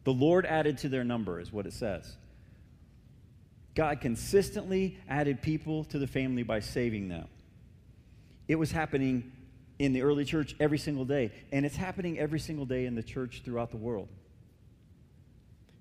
The 0.04 0.12
Lord 0.12 0.46
added 0.46 0.80
to 0.80 0.90
their 0.90 1.06
number, 1.06 1.40
is 1.40 1.54
what 1.54 1.66
it 1.66 1.72
says. 1.72 2.18
God 3.74 4.02
consistently 4.02 4.98
added 5.08 5.42
people 5.42 5.86
to 5.86 5.98
the 5.98 6.08
family 6.08 6.44
by 6.44 6.60
saving 6.60 7.08
them. 7.08 7.30
It 8.50 8.56
was 8.56 8.74
happening 8.74 9.32
in 9.80 9.94
the 9.94 10.02
early 10.02 10.26
church 10.26 10.54
every 10.60 10.78
single 10.78 11.06
day, 11.06 11.32
and 11.54 11.66
it's 11.66 11.78
happening 11.78 12.20
every 12.20 12.40
single 12.42 12.66
day 12.66 12.86
in 12.86 12.96
the 12.96 13.04
church 13.04 13.44
throughout 13.46 13.72
the 13.72 13.78
world. 13.78 14.10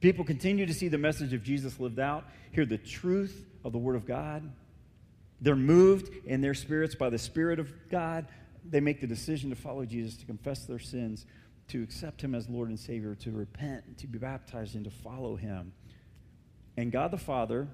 People 0.01 0.25
continue 0.25 0.67
to 0.67 0.75
see 0.75 0.87
the 0.87 0.99
message 0.99 1.33
of 1.33 1.43
Jesus 1.43 1.81
lived 1.81 1.99
out, 1.99 2.27
hear 2.53 2.65
the 2.65 2.79
truth 2.79 3.45
of 3.65 3.73
the 3.73 3.79
Word 3.79 3.97
of 3.97 4.07
God. 4.07 4.49
They're 5.41 5.57
moved 5.57 6.11
in 6.27 6.41
their 6.41 6.55
spirits 6.55 6.95
by 6.95 7.11
the 7.11 7.19
Spirit 7.19 7.59
of 7.59 7.73
God 7.91 8.27
they 8.69 8.81
make 8.81 9.01
the 9.01 9.07
decision 9.07 9.51
to 9.51 9.57
follow 9.57 9.85
Jesus, 9.85 10.17
to 10.19 10.27
confess 10.27 10.65
their 10.67 10.79
sins, 10.79 11.27
to 11.69 11.83
accept 11.83 12.21
him 12.23 12.35
as 12.35 12.49
Lord 12.49 12.69
and 12.69 12.79
Savior, 12.79 13.15
to 13.17 13.31
repent, 13.31 13.99
to 13.99 14.07
be 14.07 14.19
baptized, 14.19 14.75
and 14.75 14.85
to 14.85 14.91
follow 14.91 15.37
him. 15.37 15.73
And 16.77 16.93
God 16.93 17.11
the 17.11 17.19
Father 17.19 17.69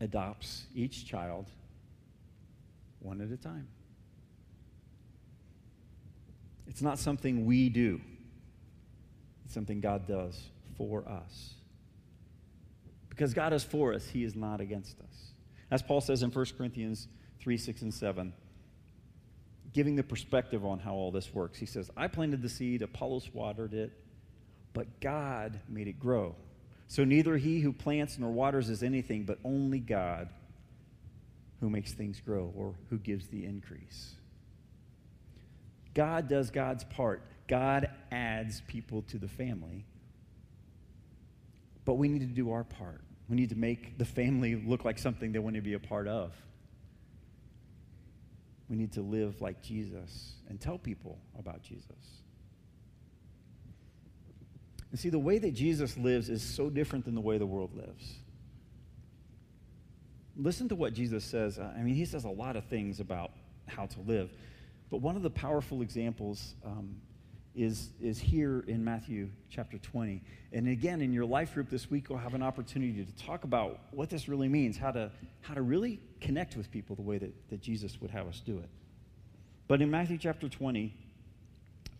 adopts 0.00 0.66
each 0.74 1.06
child 1.06 1.46
one 3.00 3.20
at 3.20 3.30
a 3.30 3.36
time. 3.36 3.68
It's 6.66 6.82
not 6.82 6.98
something 6.98 7.44
we 7.44 7.68
do, 7.68 8.00
it's 9.44 9.54
something 9.54 9.80
God 9.80 10.06
does 10.06 10.48
for 10.76 11.06
us. 11.08 11.54
Because 13.10 13.32
God 13.32 13.52
is 13.52 13.62
for 13.62 13.94
us, 13.94 14.08
He 14.08 14.24
is 14.24 14.34
not 14.34 14.60
against 14.60 14.98
us. 14.98 15.33
As 15.74 15.82
Paul 15.82 16.00
says 16.00 16.22
in 16.22 16.30
1 16.30 16.46
Corinthians 16.56 17.08
3 17.40 17.56
6 17.56 17.82
and 17.82 17.92
7 17.92 18.32
giving 19.72 19.96
the 19.96 20.04
perspective 20.04 20.64
on 20.64 20.78
how 20.78 20.92
all 20.92 21.10
this 21.10 21.34
works. 21.34 21.58
He 21.58 21.66
says, 21.66 21.90
I 21.96 22.06
planted 22.06 22.42
the 22.42 22.48
seed, 22.48 22.80
Apollos 22.80 23.28
watered 23.34 23.74
it, 23.74 23.90
but 24.72 25.00
God 25.00 25.58
made 25.68 25.88
it 25.88 25.98
grow. 25.98 26.36
So 26.86 27.02
neither 27.02 27.36
he 27.36 27.58
who 27.58 27.72
plants 27.72 28.20
nor 28.20 28.30
waters 28.30 28.70
is 28.70 28.84
anything, 28.84 29.24
but 29.24 29.40
only 29.44 29.80
God 29.80 30.28
who 31.58 31.68
makes 31.68 31.92
things 31.92 32.20
grow 32.20 32.52
or 32.54 32.76
who 32.90 32.98
gives 32.98 33.26
the 33.26 33.44
increase. 33.44 34.14
God 35.92 36.28
does 36.28 36.52
God's 36.52 36.84
part. 36.84 37.20
God 37.48 37.90
adds 38.12 38.62
people 38.68 39.02
to 39.08 39.18
the 39.18 39.26
family. 39.26 39.86
But 41.84 41.94
we 41.94 42.06
need 42.06 42.20
to 42.20 42.26
do 42.26 42.52
our 42.52 42.62
part. 42.62 43.03
We 43.28 43.36
need 43.36 43.50
to 43.50 43.56
make 43.56 43.98
the 43.98 44.04
family 44.04 44.54
look 44.54 44.84
like 44.84 44.98
something 44.98 45.32
they 45.32 45.38
want 45.38 45.56
to 45.56 45.62
be 45.62 45.74
a 45.74 45.78
part 45.78 46.06
of. 46.06 46.32
We 48.68 48.76
need 48.76 48.92
to 48.92 49.02
live 49.02 49.40
like 49.40 49.62
Jesus 49.62 50.32
and 50.48 50.60
tell 50.60 50.78
people 50.78 51.18
about 51.38 51.62
Jesus. 51.62 52.22
And 54.90 54.98
see, 54.98 55.08
the 55.08 55.18
way 55.18 55.38
that 55.38 55.54
Jesus 55.54 55.96
lives 55.96 56.28
is 56.28 56.42
so 56.42 56.70
different 56.70 57.04
than 57.04 57.14
the 57.14 57.20
way 57.20 57.36
the 57.36 57.46
world 57.46 57.74
lives. 57.74 58.14
Listen 60.36 60.68
to 60.68 60.74
what 60.74 60.94
Jesus 60.94 61.24
says. 61.24 61.58
I 61.58 61.82
mean, 61.82 61.94
he 61.94 62.04
says 62.04 62.24
a 62.24 62.30
lot 62.30 62.56
of 62.56 62.64
things 62.66 63.00
about 63.00 63.32
how 63.66 63.86
to 63.86 64.00
live. 64.00 64.30
But 64.90 64.98
one 64.98 65.16
of 65.16 65.22
the 65.22 65.30
powerful 65.30 65.82
examples 65.82 66.54
um, 66.64 66.96
is, 67.54 67.90
is 68.00 68.18
here 68.18 68.64
in 68.66 68.84
Matthew 68.84 69.28
chapter 69.48 69.78
20. 69.78 70.22
And 70.52 70.68
again, 70.68 71.00
in 71.00 71.12
your 71.12 71.24
life 71.24 71.54
group 71.54 71.70
this 71.70 71.90
week, 71.90 72.08
we'll 72.08 72.18
have 72.18 72.34
an 72.34 72.42
opportunity 72.42 73.04
to 73.04 73.24
talk 73.24 73.44
about 73.44 73.80
what 73.90 74.10
this 74.10 74.28
really 74.28 74.48
means, 74.48 74.76
how 74.76 74.90
to, 74.90 75.10
how 75.40 75.54
to 75.54 75.62
really 75.62 76.00
connect 76.20 76.56
with 76.56 76.70
people 76.70 76.96
the 76.96 77.02
way 77.02 77.18
that, 77.18 77.32
that 77.50 77.60
Jesus 77.60 78.00
would 78.00 78.10
have 78.10 78.26
us 78.26 78.42
do 78.44 78.58
it. 78.58 78.68
But 79.68 79.80
in 79.80 79.90
Matthew 79.90 80.18
chapter 80.18 80.48
20, 80.48 80.94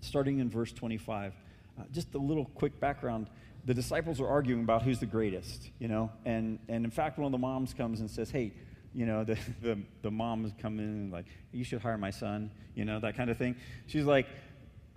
starting 0.00 0.38
in 0.38 0.50
verse 0.50 0.72
25, 0.72 1.32
uh, 1.78 1.82
just 1.92 2.14
a 2.14 2.18
little 2.18 2.46
quick 2.54 2.78
background. 2.80 3.28
The 3.64 3.74
disciples 3.74 4.20
are 4.20 4.28
arguing 4.28 4.62
about 4.62 4.82
who's 4.82 5.00
the 5.00 5.06
greatest, 5.06 5.70
you 5.78 5.88
know? 5.88 6.10
And, 6.24 6.58
and 6.68 6.84
in 6.84 6.90
fact, 6.90 7.18
one 7.18 7.26
of 7.26 7.32
the 7.32 7.38
moms 7.38 7.72
comes 7.72 8.00
and 8.00 8.10
says, 8.10 8.30
hey, 8.30 8.52
you 8.94 9.06
know, 9.06 9.24
the, 9.24 9.38
the, 9.62 9.78
the 10.02 10.10
moms 10.10 10.52
come 10.58 10.78
in 10.78 10.84
and 10.84 11.12
like, 11.12 11.26
you 11.52 11.64
should 11.64 11.80
hire 11.80 11.98
my 11.98 12.10
son, 12.10 12.50
you 12.74 12.84
know, 12.84 13.00
that 13.00 13.16
kind 13.16 13.30
of 13.30 13.38
thing. 13.38 13.56
She's 13.86 14.04
like, 14.04 14.26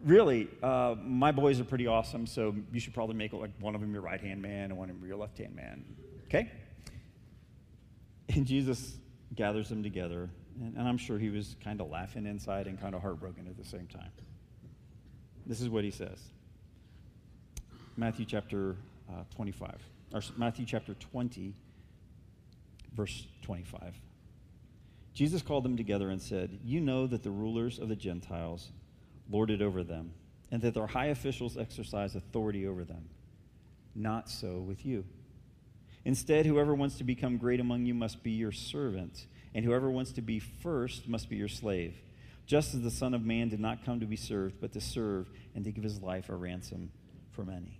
really, 0.04 0.48
uh, 0.62 0.96
my 1.02 1.32
boys 1.32 1.60
are 1.60 1.66
pretty 1.66 1.88
awesome, 1.88 2.26
so 2.26 2.56
you 2.72 2.80
should 2.80 2.94
probably 2.94 3.16
make 3.16 3.34
like 3.34 3.52
one 3.60 3.76
of 3.76 3.82
them 3.82 3.94
your 3.94 4.02
right 4.02 4.22
hand 4.22 4.42
man 4.42 4.66
and 4.66 4.78
one 4.78 4.90
of 4.90 5.00
them 5.00 5.08
your 5.08 5.18
left 5.18 5.38
hand 5.38 5.56
man. 5.56 5.84
Okay? 6.26 6.52
And 8.30 8.46
Jesus 8.46 8.98
gathers 9.36 9.70
them 9.70 9.84
together, 9.84 10.30
and, 10.60 10.76
and 10.76 10.88
I'm 10.88 10.98
sure 10.98 11.18
he 11.18 11.30
was 11.30 11.56
kind 11.64 11.80
of 11.82 11.90
laughing 11.90 12.26
inside 12.26 12.68
and 12.68 12.80
kind 12.80 12.94
of 12.94 13.02
heartbroken 13.02 13.48
at 13.48 13.58
the 13.58 13.64
same 13.64 13.88
time. 13.88 14.12
This 15.46 15.62
is 15.62 15.70
what 15.70 15.84
he 15.84 15.92
says 15.92 16.20
Matthew 17.96 18.26
chapter 18.26 18.76
uh, 19.10 19.24
25, 19.36 19.76
or 20.14 20.22
Matthew 20.36 20.66
chapter 20.66 20.94
20, 20.94 21.54
verse 22.94 23.28
25. 23.44 23.96
Jesus 25.14 25.42
called 25.42 25.64
them 25.64 25.78
together 25.78 26.10
and 26.12 26.22
said, 26.22 26.60
You 26.64 26.80
know 26.80 27.08
that 27.08 27.24
the 27.24 27.32
rulers 27.32 27.80
of 27.80 27.90
the 27.90 27.96
Gentiles 27.96 28.72
lord 29.30 29.50
it 29.50 29.62
over 29.62 29.84
them, 29.84 30.12
and 30.52 30.62
that 30.62 30.74
their 30.74 30.88
high 30.88 31.08
officials 31.08 31.58
exercise 31.58 32.16
authority 32.16 32.68
over 32.68 32.84
them. 32.84 33.10
Not 33.96 34.30
so 34.30 34.60
with 34.60 34.86
you. 34.86 35.06
Instead, 36.06 36.46
whoever 36.46 36.74
wants 36.74 36.98
to 36.98 37.04
become 37.04 37.38
great 37.38 37.60
among 37.60 37.86
you 37.86 37.94
must 37.94 38.24
be 38.24 38.32
your 38.32 38.52
servant, 38.52 39.26
and 39.54 39.66
whoever 39.66 39.90
wants 39.90 40.12
to 40.14 40.22
be 40.22 40.40
first 40.40 41.08
must 41.08 41.30
be 41.30 41.36
your 41.36 41.50
slave, 41.50 41.96
just 42.46 42.74
as 42.74 42.82
the 42.82 42.92
Son 42.92 43.14
of 43.14 43.26
Man 43.26 43.50
did 43.50 43.60
not 43.60 43.84
come 43.84 44.00
to 44.00 44.06
be 44.06 44.16
served, 44.16 44.62
but 44.62 44.72
to 44.74 44.82
serve 44.82 45.30
and 45.56 45.66
to 45.66 45.72
give 45.72 45.84
his 45.84 46.02
life 46.02 46.30
a 46.30 46.36
ransom 46.36 46.92
for 47.32 47.44
many. 47.44 47.80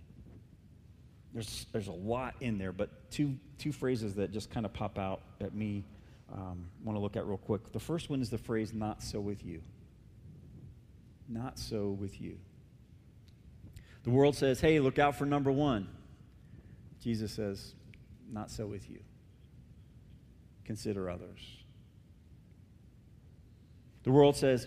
There's, 1.32 1.66
there's 1.72 1.88
a 1.88 1.92
lot 1.92 2.34
in 2.40 2.58
there, 2.58 2.72
but 2.72 3.10
two, 3.10 3.36
two 3.58 3.72
phrases 3.72 4.14
that 4.14 4.32
just 4.32 4.50
kind 4.50 4.66
of 4.66 4.72
pop 4.72 4.98
out 4.98 5.20
at 5.40 5.54
me 5.54 5.84
um, 6.32 6.68
want 6.84 6.96
to 6.96 7.00
look 7.00 7.16
at 7.16 7.26
real 7.26 7.38
quick. 7.38 7.72
The 7.72 7.80
first 7.80 8.10
one 8.10 8.20
is 8.20 8.30
the 8.30 8.38
phrase, 8.38 8.72
not 8.72 9.02
so 9.02 9.20
with 9.20 9.44
you. 9.44 9.62
Not 11.28 11.58
so 11.58 11.90
with 11.90 12.20
you. 12.20 12.38
The 14.04 14.10
world 14.10 14.34
says, 14.34 14.60
hey, 14.60 14.80
look 14.80 14.98
out 14.98 15.16
for 15.16 15.26
number 15.26 15.52
one. 15.52 15.88
Jesus 17.02 17.32
says, 17.32 17.74
not 18.30 18.50
so 18.50 18.66
with 18.66 18.88
you. 18.90 19.00
Consider 20.64 21.10
others. 21.10 21.40
The 24.04 24.10
world 24.10 24.36
says, 24.36 24.66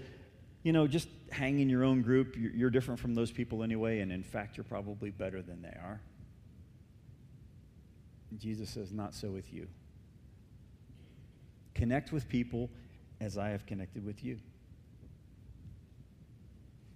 you 0.64 0.72
know, 0.72 0.88
just 0.88 1.08
hang 1.32 1.60
in 1.60 1.70
your 1.70 1.84
own 1.84 2.04
group. 2.04 2.36
You're, 2.38 2.70
different 2.70 3.00
from 3.00 3.16
those 3.16 3.32
people 3.32 3.64
anyway, 3.64 4.00
and 4.00 4.12
in 4.12 4.22
fact, 4.22 4.58
you're 4.58 4.64
probably 4.64 5.10
better 5.10 5.42
than 5.42 5.62
they 5.62 5.70
are. 5.70 6.00
And 8.30 8.40
Jesus 8.40 8.70
says, 8.70 8.92
not 8.92 9.16
so 9.16 9.30
with 9.30 9.52
you. 9.52 9.68
Connect 11.74 12.12
with 12.12 12.30
people 12.30 12.70
as 13.20 13.38
I 13.38 13.50
have 13.50 13.66
connected 13.66 14.06
with 14.06 14.24
you. 14.24 14.38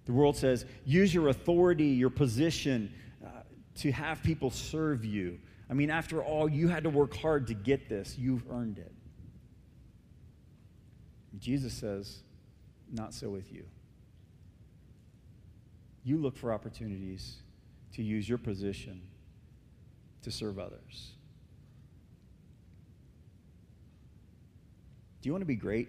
The 0.06 0.12
world 0.12 0.36
says, 0.36 0.64
use 0.84 1.12
your 1.12 1.28
authority, 1.28 1.86
your 1.86 2.10
position 2.10 2.94
uh, 3.24 3.28
to 3.78 3.92
have 3.92 4.22
people 4.22 4.50
serve 4.50 5.04
you. 5.04 5.38
I 5.68 5.74
mean, 5.74 5.90
after 5.90 6.22
all, 6.22 6.48
you 6.48 6.68
had 6.68 6.84
to 6.84 6.90
work 6.90 7.16
hard 7.16 7.48
to 7.48 7.54
get 7.54 7.88
this, 7.88 8.16
you've 8.16 8.48
earned 8.50 8.78
it. 8.78 8.92
Jesus 11.38 11.74
says, 11.74 12.20
not 12.92 13.12
so 13.12 13.28
with 13.28 13.52
you. 13.52 13.64
You 16.04 16.18
look 16.18 16.36
for 16.36 16.52
opportunities 16.52 17.36
to 17.94 18.02
use 18.02 18.28
your 18.28 18.38
position 18.38 19.02
to 20.22 20.30
serve 20.30 20.58
others. 20.58 21.12
Do 25.20 25.28
you 25.28 25.32
want 25.32 25.42
to 25.42 25.46
be 25.46 25.56
great? 25.56 25.88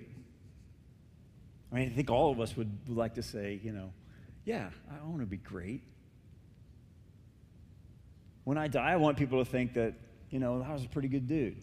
I 1.71 1.75
mean, 1.75 1.91
I 1.91 1.95
think 1.95 2.09
all 2.09 2.31
of 2.31 2.39
us 2.39 2.57
would 2.57 2.71
like 2.89 3.13
to 3.15 3.23
say, 3.23 3.59
you 3.63 3.71
know, 3.71 3.91
yeah, 4.47 4.69
I 4.89 5.05
want 5.05 5.19
to 5.19 5.25
be 5.25 5.35
great. 5.35 5.83
When 8.45 8.57
I 8.57 8.69
die, 8.69 8.93
I 8.93 8.95
want 8.95 9.17
people 9.17 9.43
to 9.43 9.51
think 9.51 9.73
that, 9.73 9.93
you 10.29 10.39
know, 10.39 10.65
I 10.65 10.71
was 10.71 10.85
a 10.85 10.87
pretty 10.87 11.09
good 11.09 11.27
dude. 11.27 11.57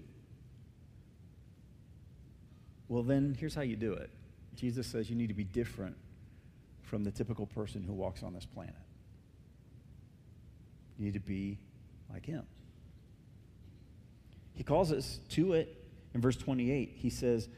Well, 2.88 3.02
then 3.02 3.34
here's 3.40 3.54
how 3.54 3.62
you 3.62 3.76
do 3.76 3.94
it 3.94 4.10
Jesus 4.54 4.86
says 4.86 5.08
you 5.08 5.16
need 5.16 5.28
to 5.28 5.34
be 5.34 5.44
different 5.44 5.96
from 6.82 7.04
the 7.04 7.10
typical 7.10 7.46
person 7.46 7.82
who 7.82 7.94
walks 7.94 8.22
on 8.22 8.34
this 8.34 8.44
planet. 8.44 8.74
You 10.98 11.06
need 11.06 11.14
to 11.14 11.20
be 11.20 11.58
like 12.12 12.26
him. 12.26 12.44
He 14.52 14.62
calls 14.62 14.92
us 14.92 15.20
to 15.30 15.54
it 15.54 15.74
in 16.12 16.20
verse 16.20 16.36
28. 16.36 16.92
He 16.96 17.08
says, 17.08 17.48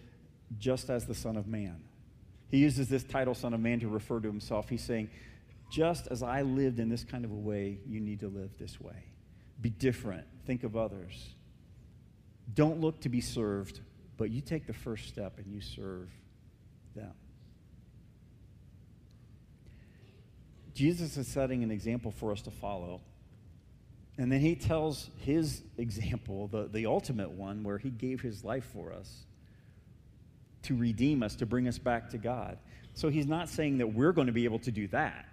just 0.56 0.88
as 0.88 1.04
the 1.04 1.16
Son 1.16 1.36
of 1.36 1.48
Man. 1.48 1.82
He 2.48 2.58
uses 2.58 2.88
this 2.88 3.02
title, 3.02 3.34
Son 3.34 3.54
of 3.54 3.60
Man, 3.60 3.80
to 3.80 3.88
refer 3.88 4.20
to 4.20 4.28
himself. 4.28 4.68
He's 4.68 4.84
saying, 4.84 5.10
just 5.70 6.06
as 6.08 6.22
I 6.22 6.42
lived 6.42 6.78
in 6.78 6.88
this 6.88 7.04
kind 7.04 7.24
of 7.24 7.30
a 7.30 7.34
way, 7.34 7.78
you 7.86 8.00
need 8.00 8.20
to 8.20 8.28
live 8.28 8.56
this 8.58 8.80
way. 8.80 9.04
Be 9.60 9.70
different. 9.70 10.26
Think 10.46 10.62
of 10.62 10.76
others. 10.76 11.34
Don't 12.54 12.80
look 12.80 13.00
to 13.00 13.08
be 13.08 13.20
served, 13.20 13.80
but 14.16 14.30
you 14.30 14.40
take 14.40 14.66
the 14.66 14.72
first 14.72 15.08
step 15.08 15.38
and 15.38 15.52
you 15.52 15.60
serve 15.60 16.08
them. 16.94 17.12
Jesus 20.74 21.16
is 21.16 21.26
setting 21.26 21.64
an 21.64 21.70
example 21.70 22.10
for 22.12 22.32
us 22.32 22.42
to 22.42 22.50
follow. 22.50 23.00
And 24.18 24.30
then 24.30 24.40
he 24.40 24.54
tells 24.54 25.10
his 25.16 25.62
example, 25.78 26.46
the, 26.48 26.68
the 26.68 26.86
ultimate 26.86 27.30
one, 27.30 27.64
where 27.64 27.78
he 27.78 27.90
gave 27.90 28.20
his 28.20 28.44
life 28.44 28.68
for 28.72 28.92
us 28.92 29.25
to 30.66 30.76
redeem 30.76 31.22
us, 31.22 31.36
to 31.36 31.46
bring 31.46 31.68
us 31.68 31.78
back 31.78 32.10
to 32.10 32.18
God. 32.18 32.58
So 32.94 33.08
he's 33.08 33.26
not 33.26 33.48
saying 33.48 33.78
that 33.78 33.88
we're 33.88 34.12
going 34.12 34.26
to 34.26 34.32
be 34.32 34.44
able 34.44 34.58
to 34.60 34.70
do 34.70 34.88
that. 34.88 35.26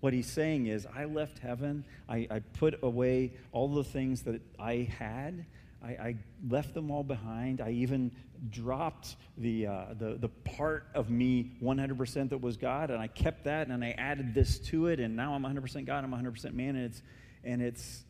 What 0.00 0.12
he's 0.12 0.30
saying 0.30 0.66
is, 0.66 0.86
I 0.94 1.06
left 1.06 1.38
heaven, 1.38 1.84
I, 2.08 2.28
I 2.30 2.40
put 2.40 2.78
away 2.82 3.32
all 3.52 3.68
the 3.68 3.82
things 3.82 4.22
that 4.22 4.40
I 4.58 4.88
had, 4.98 5.46
I, 5.82 5.88
I, 5.88 6.16
left 6.48 6.74
them 6.74 6.90
all 6.90 7.02
behind. 7.02 7.60
I 7.60 7.70
even 7.70 8.10
dropped 8.50 9.16
the, 9.38 9.66
uh, 9.66 9.84
the, 9.98 10.16
the 10.18 10.28
part 10.28 10.86
of 10.94 11.10
me 11.10 11.52
100% 11.62 12.28
that 12.28 12.40
was 12.40 12.56
God, 12.56 12.90
and 12.90 13.00
I 13.00 13.06
kept 13.06 13.44
that, 13.44 13.68
and 13.68 13.84
I 13.84 13.92
added 13.92 14.34
this 14.34 14.58
to 14.60 14.88
it, 14.88 15.00
and 15.00 15.16
now 15.16 15.34
I'm 15.34 15.42
100% 15.42 15.84
God, 15.86 16.04
I'm 16.04 16.12
100% 16.12 16.52
man, 16.52 16.76
and 16.76 16.84
it's, 16.84 17.02
and 17.42 17.62
it's 17.62 18.04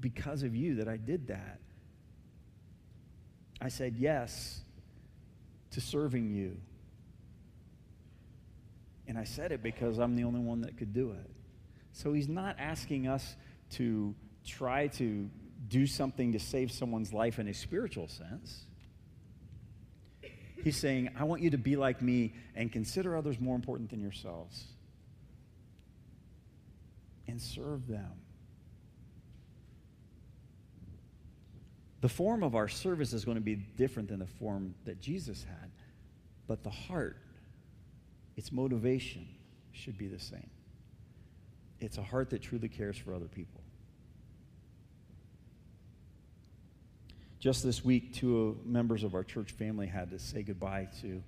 because 0.00 0.42
of 0.42 0.56
you 0.56 0.76
that 0.76 0.88
I 0.88 0.96
did 0.96 1.28
that. 1.28 1.60
I 3.60 3.68
said 3.68 3.96
yes 3.98 4.62
to 5.78 5.84
serving 5.84 6.30
you. 6.30 6.56
And 9.06 9.16
I 9.16 9.24
said 9.24 9.52
it 9.52 9.62
because 9.62 9.98
I'm 9.98 10.16
the 10.16 10.24
only 10.24 10.40
one 10.40 10.62
that 10.62 10.76
could 10.76 10.92
do 10.92 11.12
it. 11.12 11.30
So 11.92 12.12
he's 12.12 12.28
not 12.28 12.56
asking 12.58 13.06
us 13.06 13.36
to 13.70 14.14
try 14.44 14.88
to 14.88 15.30
do 15.68 15.86
something 15.86 16.32
to 16.32 16.38
save 16.38 16.72
someone's 16.72 17.12
life 17.12 17.38
in 17.38 17.48
a 17.48 17.54
spiritual 17.54 18.08
sense. 18.08 18.66
He's 20.62 20.76
saying, 20.76 21.10
I 21.16 21.24
want 21.24 21.42
you 21.42 21.50
to 21.50 21.58
be 21.58 21.76
like 21.76 22.02
me 22.02 22.34
and 22.54 22.72
consider 22.72 23.16
others 23.16 23.40
more 23.40 23.54
important 23.54 23.90
than 23.90 24.00
yourselves 24.00 24.64
and 27.28 27.40
serve 27.40 27.86
them. 27.86 28.12
The 32.00 32.08
form 32.08 32.42
of 32.42 32.54
our 32.54 32.68
service 32.68 33.12
is 33.12 33.24
going 33.24 33.36
to 33.36 33.42
be 33.42 33.56
different 33.56 34.08
than 34.08 34.20
the 34.20 34.26
form 34.26 34.74
that 34.84 35.00
Jesus 35.00 35.44
had, 35.44 35.70
but 36.46 36.62
the 36.62 36.70
heart, 36.70 37.16
its 38.36 38.52
motivation, 38.52 39.26
should 39.72 39.98
be 39.98 40.06
the 40.06 40.20
same. 40.20 40.50
It's 41.80 41.98
a 41.98 42.02
heart 42.02 42.30
that 42.30 42.42
truly 42.42 42.68
cares 42.68 42.96
for 42.96 43.14
other 43.14 43.28
people. 43.28 43.60
Just 47.40 47.62
this 47.62 47.84
week, 47.84 48.14
two 48.14 48.58
members 48.64 49.04
of 49.04 49.14
our 49.14 49.22
church 49.22 49.52
family 49.52 49.86
had 49.86 50.10
to 50.10 50.18
say 50.18 50.42
goodbye 50.42 50.88
to 51.02 51.22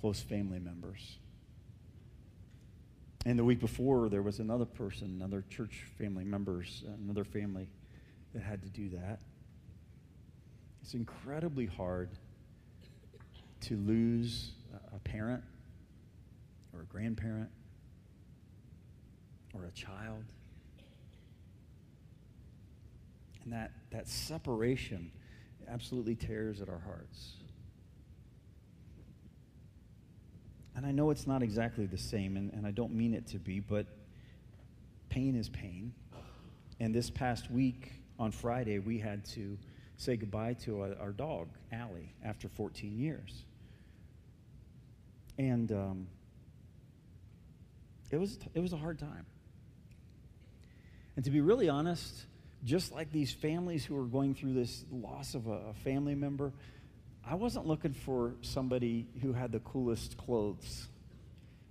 close 0.00 0.20
family 0.20 0.58
members. 0.58 1.18
And 3.24 3.38
the 3.38 3.44
week 3.44 3.60
before, 3.60 4.08
there 4.08 4.22
was 4.22 4.40
another 4.40 4.64
person, 4.64 5.16
another 5.20 5.44
church 5.48 5.84
family 5.98 6.24
members, 6.24 6.82
another 7.04 7.22
family 7.22 7.68
that 8.34 8.42
had 8.42 8.62
to 8.62 8.68
do 8.68 8.88
that. 8.90 9.20
It's 10.82 10.94
incredibly 10.94 11.66
hard 11.66 12.10
to 13.62 13.76
lose 13.76 14.50
a 14.94 14.98
parent 14.98 15.42
or 16.74 16.80
a 16.82 16.84
grandparent 16.84 17.48
or 19.54 19.66
a 19.66 19.70
child. 19.70 20.24
And 23.44 23.52
that, 23.52 23.70
that 23.90 24.08
separation 24.08 25.12
absolutely 25.68 26.14
tears 26.14 26.60
at 26.60 26.68
our 26.68 26.80
hearts. 26.80 27.34
And 30.74 30.86
I 30.86 30.90
know 30.90 31.10
it's 31.10 31.26
not 31.26 31.42
exactly 31.42 31.86
the 31.86 31.98
same, 31.98 32.36
and, 32.36 32.52
and 32.52 32.66
I 32.66 32.70
don't 32.70 32.94
mean 32.94 33.14
it 33.14 33.26
to 33.28 33.38
be, 33.38 33.60
but 33.60 33.86
pain 35.10 35.36
is 35.36 35.48
pain. 35.48 35.92
And 36.80 36.94
this 36.94 37.10
past 37.10 37.50
week, 37.50 37.92
on 38.18 38.32
Friday, 38.32 38.78
we 38.78 38.98
had 38.98 39.24
to 39.26 39.58
say 39.96 40.16
goodbye 40.16 40.54
to 40.64 40.80
our, 40.80 40.94
our 41.00 41.12
dog, 41.12 41.48
Allie, 41.72 42.14
after 42.24 42.48
14 42.48 42.98
years. 42.98 43.44
And 45.38 45.70
um, 45.72 46.06
it, 48.10 48.18
was, 48.18 48.38
it 48.54 48.60
was 48.60 48.72
a 48.72 48.76
hard 48.76 48.98
time. 48.98 49.26
And 51.16 51.24
to 51.24 51.30
be 51.30 51.40
really 51.40 51.68
honest, 51.68 52.24
just 52.64 52.92
like 52.92 53.12
these 53.12 53.32
families 53.32 53.84
who 53.84 53.98
are 53.98 54.06
going 54.06 54.34
through 54.34 54.54
this 54.54 54.84
loss 54.90 55.34
of 55.34 55.46
a, 55.46 55.70
a 55.70 55.74
family 55.84 56.14
member, 56.14 56.52
I 57.26 57.34
wasn't 57.34 57.66
looking 57.66 57.92
for 57.92 58.34
somebody 58.42 59.06
who 59.20 59.32
had 59.32 59.52
the 59.52 59.60
coolest 59.60 60.16
clothes 60.16 60.88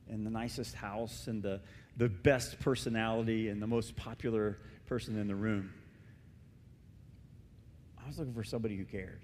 and 0.10 0.26
the 0.26 0.30
nicest 0.30 0.76
house 0.76 1.28
and 1.28 1.42
the, 1.42 1.62
the 1.98 2.10
best 2.10 2.60
personality 2.60 3.50
and 3.50 3.62
the 3.62 3.68
most 3.68 3.96
popular 3.96 4.58
person 4.88 5.18
in 5.18 5.28
the 5.28 5.36
room. 5.36 5.74
I 8.04 8.08
was 8.08 8.18
looking 8.18 8.34
for 8.34 8.44
somebody 8.44 8.76
who 8.78 8.86
cared. 8.86 9.22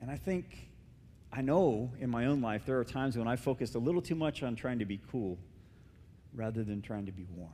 And 0.00 0.10
I 0.10 0.16
think, 0.16 0.68
I 1.32 1.42
know 1.42 1.90
in 2.00 2.10
my 2.10 2.26
own 2.26 2.40
life, 2.40 2.64
there 2.66 2.78
are 2.78 2.84
times 2.84 3.16
when 3.16 3.28
I 3.28 3.36
focused 3.36 3.74
a 3.74 3.78
little 3.78 4.02
too 4.02 4.14
much 4.14 4.42
on 4.42 4.56
trying 4.56 4.78
to 4.78 4.84
be 4.84 5.00
cool 5.10 5.38
rather 6.34 6.64
than 6.64 6.80
trying 6.80 7.06
to 7.06 7.12
be 7.12 7.26
warm. 7.36 7.50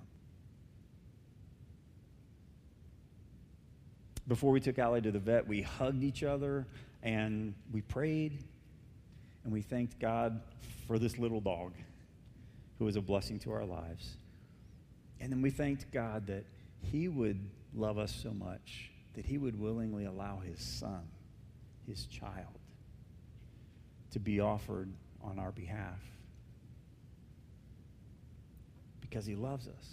Before 4.29 4.52
we 4.52 4.61
took 4.61 4.79
Allie 4.79 5.02
to 5.02 5.12
the 5.12 5.18
vet, 5.18 5.46
we 5.46 5.62
hugged 5.62 6.02
each 6.02 6.22
other 6.22 6.66
and 7.02 7.55
we 7.72 7.81
prayed 7.83 8.42
and 9.44 9.52
we 9.52 9.62
thanked 9.62 9.98
God 10.00 10.40
for 10.87 10.98
this 10.98 11.18
little 11.18 11.40
dog 11.40 11.72
who 12.79 12.85
was 12.85 12.96
a 12.96 13.00
blessing 13.00 13.38
to 13.40 13.52
our 13.52 13.64
lives. 13.64 14.16
And 15.20 15.33
then 15.33 15.42
we 15.42 15.50
thanked 15.50 15.90
God 15.92 16.26
that 16.26 16.44
He 16.83 17.09
would 17.09 17.38
love 17.76 17.98
us 17.98 18.12
so 18.12 18.32
much 18.32 18.90
that 19.14 19.24
He 19.24 19.38
would 19.38 19.58
willingly 19.58 20.04
allow 20.04 20.38
His 20.38 20.60
Son, 20.60 21.08
His 21.86 22.06
child, 22.06 22.58
to 24.12 24.18
be 24.18 24.40
offered 24.40 24.92
on 25.22 25.38
our 25.38 25.52
behalf 25.52 26.00
because 29.00 29.26
He 29.26 29.34
loves 29.34 29.68
us 29.68 29.92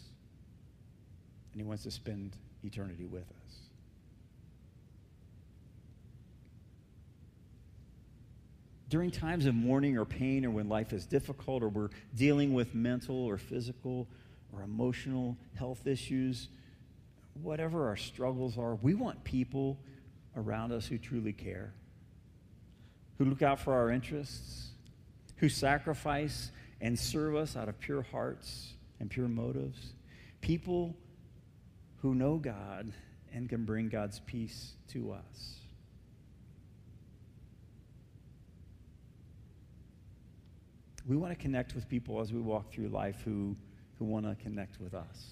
and 1.52 1.62
He 1.62 1.64
wants 1.64 1.84
to 1.84 1.92
spend 1.92 2.36
eternity 2.64 3.06
with 3.06 3.24
us. 3.24 3.44
during 8.94 9.10
times 9.10 9.48
of 9.48 9.56
mourning 9.56 9.98
or 9.98 10.06
pain 10.06 10.46
or 10.46 10.52
when 10.52 10.70
life 10.70 10.94
is 10.94 11.08
difficult 11.08 11.64
or 11.64 11.70
we're 11.70 11.90
dealing 12.14 12.54
with 12.54 12.76
mental 12.76 13.26
or 13.26 13.40
physical 13.40 14.08
or 14.54 14.62
emotional 14.62 15.36
health 15.56 15.88
issues, 15.88 16.50
whatever 17.42 17.88
our 17.88 17.98
struggles 17.98 18.58
are, 18.58 18.76
we 18.76 18.94
want 18.94 19.24
people 19.24 19.80
around 20.36 20.72
us 20.72 20.86
who 20.86 20.98
truly 20.98 21.34
care, 21.34 21.74
who 23.18 23.26
look 23.26 23.42
out 23.42 23.60
for 23.60 23.74
our 23.74 23.90
interests, 23.90 24.70
who 25.38 25.50
sacrifice 25.50 26.52
and 26.82 26.98
serve 26.98 27.36
us 27.36 27.56
out 27.56 27.70
of 27.70 27.80
pure 27.80 28.02
hearts 28.02 28.74
and 29.00 29.10
pure 29.10 29.28
motives. 29.28 29.94
People 30.42 30.96
who 32.02 32.16
know 32.16 32.38
God 32.38 32.92
and 33.34 33.50
can 33.50 33.66
bring 33.66 33.90
God's 33.90 34.20
peace 34.20 34.74
to 34.90 35.12
us. 35.12 35.64
we 41.08 41.18
want 41.18 41.32
to 41.32 41.40
connect 41.42 41.76
with 41.76 41.88
people 41.90 42.22
as 42.22 42.32
we 42.32 42.40
walk 42.40 42.72
through 42.72 42.88
life 42.88 43.22
who, 43.26 43.56
who 44.00 44.06
want 44.06 44.26
to 44.26 44.42
connect 44.42 44.80
with 44.80 44.94
us. 44.94 45.32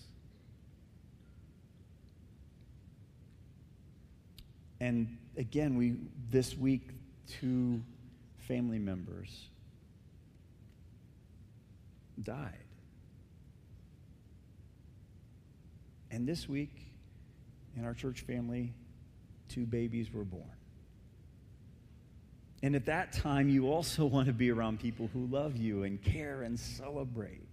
And 4.82 5.16
again, 5.38 5.78
we 5.78 5.96
this 6.32 6.58
week 6.58 6.90
two 7.28 7.84
family 8.48 8.80
members 8.80 9.48
died. 12.24 12.58
And 16.10 16.28
this 16.28 16.50
week 16.50 16.76
in 17.78 17.86
our 17.86 17.94
church 17.94 18.22
family, 18.22 18.74
two 19.50 19.68
babies 19.68 20.12
were 20.12 20.24
born. 20.24 20.50
And 22.64 22.76
at 22.76 22.88
that 22.88 23.14
time, 23.14 23.50
you 23.50 23.68
also 23.68 24.06
want 24.08 24.26
to 24.26 24.34
be 24.34 24.50
around 24.50 24.80
people 24.80 25.12
who 25.14 25.28
love 25.28 25.58
you 25.58 25.84
and 25.84 26.02
care 26.02 26.42
and 26.42 26.60
celebrate. 26.60 27.48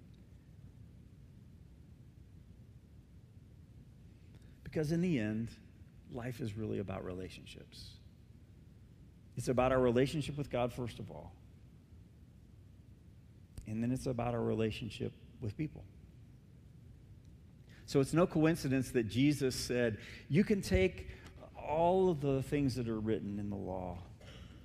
Because 4.65 4.93
in 4.93 5.03
the 5.03 5.19
end, 5.19 5.51
life 6.13 6.41
is 6.41 6.57
really 6.57 6.79
about 6.79 7.05
relationships. 7.05 7.91
It's 9.37 9.49
about 9.49 9.73
our 9.73 9.81
relationship 9.81 10.37
with 10.37 10.51
God, 10.51 10.73
first 10.73 10.99
of 10.99 11.11
all. 11.11 11.33
And 13.67 13.83
then 13.83 13.93
it's 13.93 14.07
about 14.07 14.35
our 14.35 14.43
relationship 14.43 15.13
with 15.41 15.57
people. 15.57 15.85
So 17.87 18.01
it's 18.01 18.13
no 18.13 18.27
coincidence 18.27 18.91
that 18.91 19.09
Jesus 19.09 19.55
said, 19.55 19.99
You 20.29 20.45
can 20.45 20.61
take 20.61 21.09
all 21.57 22.11
of 22.11 22.21
the 22.21 22.43
things 22.43 22.75
that 22.77 22.89
are 22.89 22.99
written 22.99 23.39
in 23.39 23.51
the 23.51 23.57
law 23.57 23.99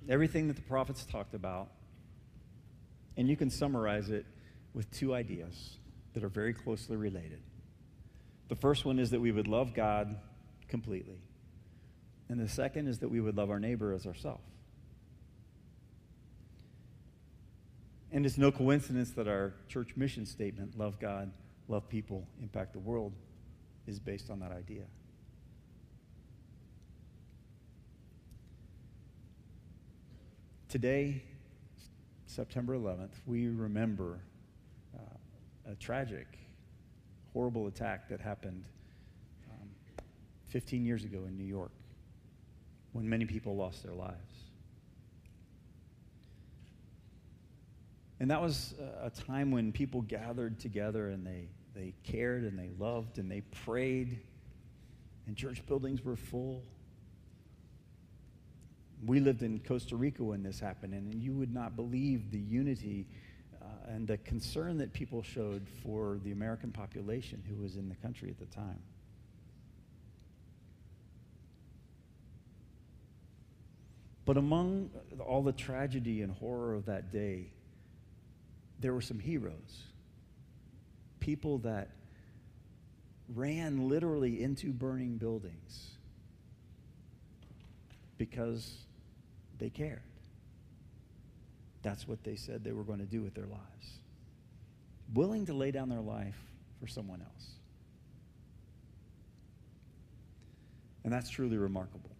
everything 0.08 0.48
that 0.48 0.56
the 0.56 0.62
prophets 0.62 1.04
talked 1.04 1.34
about, 1.34 1.68
and 3.16 3.28
you 3.28 3.36
can 3.36 3.50
summarize 3.50 4.10
it 4.10 4.26
with 4.74 4.90
two 4.90 5.14
ideas 5.14 5.78
that 6.14 6.24
are 6.24 6.28
very 6.28 6.52
closely 6.52 6.96
related. 6.96 7.40
The 8.48 8.56
first 8.56 8.84
one 8.84 8.98
is 8.98 9.10
that 9.10 9.20
we 9.20 9.32
would 9.32 9.48
love 9.48 9.74
God 9.74 10.16
completely, 10.68 11.18
and 12.28 12.40
the 12.40 12.48
second 12.48 12.88
is 12.88 12.98
that 13.00 13.08
we 13.08 13.20
would 13.20 13.36
love 13.36 13.50
our 13.50 13.60
neighbor 13.60 13.92
as 13.92 14.06
ourselves. 14.06 14.42
And 18.12 18.24
it's 18.24 18.38
no 18.38 18.50
coincidence 18.50 19.10
that 19.12 19.28
our 19.28 19.52
church 19.68 19.96
mission 19.96 20.24
statement, 20.24 20.78
love 20.78 21.00
God, 21.00 21.32
love 21.68 21.88
people, 21.88 22.26
impact 22.40 22.72
the 22.72 22.78
world, 22.78 23.12
is 23.86 23.98
based 23.98 24.30
on 24.30 24.40
that 24.40 24.52
idea. 24.52 24.84
Today, 30.68 31.22
September 32.26 32.76
11th, 32.76 33.12
we 33.26 33.48
remember 33.48 34.18
uh, 34.96 35.72
a 35.72 35.74
tragic, 35.74 36.26
horrible 37.32 37.66
attack 37.66 38.08
that 38.08 38.20
happened 38.20 38.64
um, 39.50 39.68
15 40.48 40.84
years 40.84 41.04
ago 41.04 41.24
in 41.28 41.36
New 41.36 41.44
York 41.44 41.70
when 42.94 43.06
many 43.06 43.26
people 43.26 43.54
lost 43.54 43.82
their 43.82 43.92
lives. 43.92 44.16
And 48.20 48.30
that 48.30 48.40
was 48.40 48.74
a 49.02 49.10
time 49.10 49.50
when 49.50 49.70
people 49.70 50.00
gathered 50.00 50.58
together 50.58 51.10
and 51.10 51.26
they, 51.26 51.48
they 51.74 51.92
cared 52.02 52.44
and 52.44 52.58
they 52.58 52.70
loved 52.78 53.18
and 53.18 53.30
they 53.30 53.42
prayed, 53.64 54.18
and 55.26 55.36
church 55.36 55.64
buildings 55.66 56.02
were 56.02 56.16
full 56.16 56.62
we 59.06 59.20
lived 59.20 59.42
in 59.42 59.60
Costa 59.60 59.96
Rica 59.96 60.22
when 60.24 60.42
this 60.42 60.60
happened, 60.60 60.94
and 60.94 61.14
you 61.14 61.32
would 61.32 61.52
not 61.52 61.76
believe 61.76 62.30
the 62.30 62.38
unity 62.38 63.06
uh, 63.60 63.66
and 63.88 64.06
the 64.06 64.18
concern 64.18 64.78
that 64.78 64.92
people 64.92 65.22
showed 65.22 65.66
for 65.82 66.18
the 66.24 66.32
American 66.32 66.70
population 66.70 67.42
who 67.48 67.56
was 67.56 67.76
in 67.76 67.88
the 67.88 67.94
country 67.96 68.30
at 68.30 68.38
the 68.38 68.46
time. 68.54 68.78
But 74.24 74.36
among 74.36 74.90
all 75.20 75.42
the 75.42 75.52
tragedy 75.52 76.22
and 76.22 76.32
horror 76.32 76.74
of 76.74 76.86
that 76.86 77.12
day, 77.12 77.46
there 78.80 78.94
were 78.94 79.02
some 79.02 79.18
heroes. 79.18 79.82
People 81.20 81.58
that 81.58 81.90
ran 83.34 83.88
literally 83.88 84.42
into 84.42 84.72
burning 84.72 85.16
buildings 85.16 85.90
because 88.18 88.76
they 89.58 89.70
cared. 89.70 90.02
That's 91.82 92.08
what 92.08 92.24
they 92.24 92.36
said 92.36 92.64
they 92.64 92.72
were 92.72 92.82
going 92.82 93.00
to 93.00 93.04
do 93.04 93.22
with 93.22 93.34
their 93.34 93.46
lives. 93.46 93.98
Willing 95.12 95.46
to 95.46 95.54
lay 95.54 95.70
down 95.70 95.90
their 95.90 96.00
life 96.00 96.38
for 96.80 96.86
someone 96.86 97.20
else. 97.20 97.50
And 101.04 101.12
that's 101.12 101.28
truly 101.28 101.58
remarkable. 101.58 102.13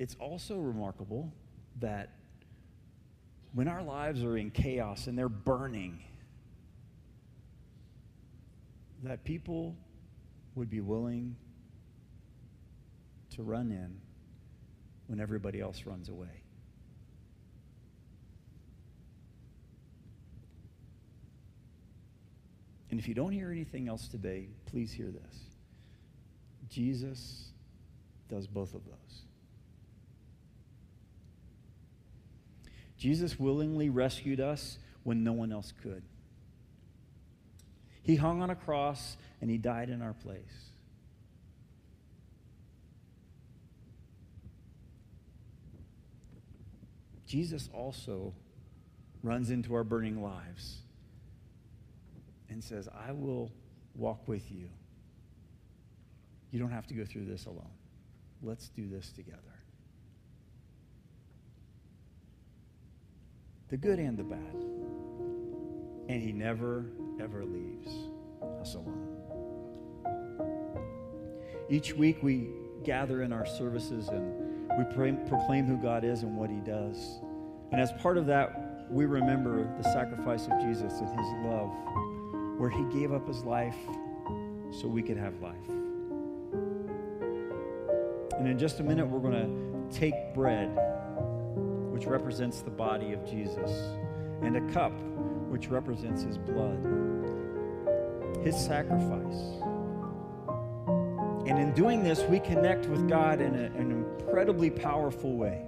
It's 0.00 0.16
also 0.18 0.56
remarkable 0.56 1.30
that 1.78 2.08
when 3.52 3.68
our 3.68 3.82
lives 3.82 4.24
are 4.24 4.38
in 4.38 4.50
chaos 4.50 5.08
and 5.08 5.18
they're 5.18 5.28
burning, 5.28 6.02
that 9.02 9.24
people 9.24 9.76
would 10.54 10.70
be 10.70 10.80
willing 10.80 11.36
to 13.34 13.42
run 13.42 13.70
in 13.70 14.00
when 15.06 15.20
everybody 15.20 15.60
else 15.60 15.82
runs 15.84 16.08
away. 16.08 16.44
And 22.90 22.98
if 22.98 23.06
you 23.06 23.12
don't 23.12 23.32
hear 23.32 23.50
anything 23.50 23.86
else 23.86 24.08
today, 24.08 24.48
please 24.64 24.92
hear 24.92 25.10
this. 25.10 25.40
Jesus 26.70 27.50
does 28.30 28.46
both 28.46 28.72
of 28.72 28.82
those. 28.86 29.29
Jesus 33.00 33.40
willingly 33.40 33.88
rescued 33.88 34.40
us 34.40 34.76
when 35.04 35.24
no 35.24 35.32
one 35.32 35.50
else 35.52 35.72
could. 35.82 36.02
He 38.02 38.16
hung 38.16 38.42
on 38.42 38.50
a 38.50 38.54
cross 38.54 39.16
and 39.40 39.50
he 39.50 39.56
died 39.56 39.88
in 39.88 40.02
our 40.02 40.12
place. 40.12 40.70
Jesus 47.26 47.70
also 47.72 48.34
runs 49.22 49.50
into 49.50 49.74
our 49.74 49.84
burning 49.84 50.22
lives 50.22 50.80
and 52.50 52.62
says, 52.62 52.86
I 52.88 53.12
will 53.12 53.50
walk 53.94 54.28
with 54.28 54.52
you. 54.52 54.68
You 56.50 56.58
don't 56.58 56.72
have 56.72 56.86
to 56.88 56.94
go 56.94 57.06
through 57.06 57.24
this 57.24 57.46
alone. 57.46 57.70
Let's 58.42 58.68
do 58.68 58.86
this 58.88 59.10
together. 59.12 59.49
The 63.70 63.76
good 63.76 64.00
and 64.00 64.18
the 64.18 64.24
bad. 64.24 64.56
And 66.08 66.20
he 66.20 66.32
never, 66.32 66.86
ever 67.20 67.44
leaves 67.44 67.88
us 68.60 68.74
alone. 68.74 69.06
Each 71.68 71.94
week 71.94 72.20
we 72.20 72.50
gather 72.82 73.22
in 73.22 73.32
our 73.32 73.46
services 73.46 74.08
and 74.08 74.68
we 74.76 74.84
pray, 74.92 75.12
proclaim 75.28 75.66
who 75.66 75.76
God 75.76 76.04
is 76.04 76.24
and 76.24 76.36
what 76.36 76.50
he 76.50 76.58
does. 76.58 77.20
And 77.70 77.80
as 77.80 77.92
part 77.92 78.18
of 78.18 78.26
that, 78.26 78.88
we 78.90 79.06
remember 79.06 79.72
the 79.80 79.84
sacrifice 79.92 80.48
of 80.50 80.60
Jesus 80.60 80.92
and 80.98 81.08
his 81.08 81.28
love, 81.44 81.70
where 82.58 82.70
he 82.70 82.82
gave 82.98 83.12
up 83.12 83.28
his 83.28 83.44
life 83.44 83.76
so 84.72 84.88
we 84.88 85.00
could 85.00 85.16
have 85.16 85.40
life. 85.40 85.54
And 88.36 88.48
in 88.48 88.58
just 88.58 88.80
a 88.80 88.82
minute, 88.82 89.06
we're 89.06 89.20
going 89.20 89.90
to 89.90 89.96
take 89.96 90.34
bread, 90.34 90.76
which 92.00 92.08
represents 92.08 92.62
the 92.62 92.70
body 92.70 93.12
of 93.12 93.22
Jesus, 93.28 93.70
and 94.40 94.56
a 94.56 94.72
cup, 94.72 94.92
which 95.50 95.68
represents 95.68 96.22
his 96.22 96.38
blood, 96.38 96.78
his 98.42 98.56
sacrifice. 98.56 99.60
And 101.46 101.58
in 101.58 101.74
doing 101.74 102.02
this, 102.02 102.22
we 102.22 102.40
connect 102.40 102.86
with 102.86 103.06
God 103.06 103.42
in 103.42 103.54
a, 103.54 103.64
an 103.78 103.90
incredibly 103.90 104.70
powerful 104.70 105.36
way. 105.36 105.62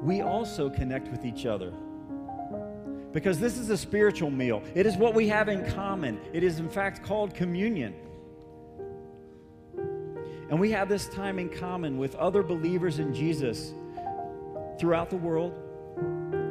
We 0.00 0.20
also 0.20 0.70
connect 0.70 1.08
with 1.08 1.24
each 1.24 1.44
other 1.44 1.72
because 3.10 3.40
this 3.40 3.58
is 3.58 3.70
a 3.70 3.76
spiritual 3.76 4.30
meal. 4.30 4.62
It 4.76 4.86
is 4.86 4.96
what 4.96 5.12
we 5.12 5.26
have 5.26 5.48
in 5.48 5.68
common. 5.72 6.20
It 6.32 6.44
is, 6.44 6.60
in 6.60 6.68
fact, 6.68 7.02
called 7.02 7.34
communion. 7.34 7.96
And 10.50 10.58
we 10.58 10.70
have 10.70 10.88
this 10.88 11.06
time 11.08 11.38
in 11.38 11.50
common 11.50 11.98
with 11.98 12.14
other 12.14 12.42
believers 12.42 12.98
in 12.98 13.12
Jesus 13.12 13.74
throughout 14.78 15.10
the 15.10 15.16
world, 15.16 15.52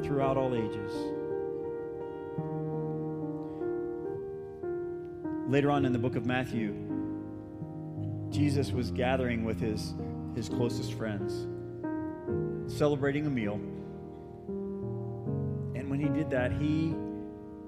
throughout 0.03 0.37
all 0.37 0.53
ages. 0.53 0.91
Later 5.49 5.71
on 5.71 5.85
in 5.85 5.93
the 5.93 5.99
book 5.99 6.15
of 6.15 6.25
Matthew, 6.25 6.75
Jesus 8.29 8.71
was 8.71 8.91
gathering 8.91 9.45
with 9.45 9.59
his, 9.59 9.95
his 10.35 10.47
closest 10.47 10.93
friends, 10.93 11.47
celebrating 12.71 13.25
a 13.25 13.29
meal. 13.29 13.55
And 15.73 15.89
when 15.89 15.99
he 15.99 16.09
did 16.09 16.29
that, 16.29 16.51
he, 16.51 16.93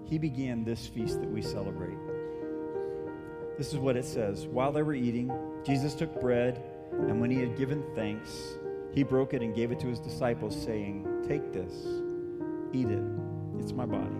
he 0.06 0.20
began 0.20 0.64
this 0.64 0.86
feast 0.86 1.22
that 1.22 1.30
we 1.30 1.42
celebrate. 1.42 1.98
This 3.58 3.74
is 3.74 3.80
what 3.80 3.96
it 3.98 4.06
says 4.06 4.46
While 4.46 4.72
they 4.72 4.84
were 4.84 4.94
eating, 4.94 5.32
Jesus 5.66 5.94
took 5.94 6.20
bread, 6.22 6.64
and 6.92 7.20
when 7.20 7.30
he 7.30 7.38
had 7.38 7.58
given 7.58 7.84
thanks, 7.96 8.58
he 8.94 9.04
broke 9.04 9.34
it 9.34 9.42
and 9.42 9.54
gave 9.54 9.72
it 9.72 9.80
to 9.82 9.88
his 9.88 10.00
disciples, 10.00 10.60
saying, 10.60 11.26
Take 11.28 11.54
this, 11.54 11.74
eat 12.74 12.88
it. 12.88 13.04
It's 13.60 13.74
my 13.74 13.86
body. 13.86 14.16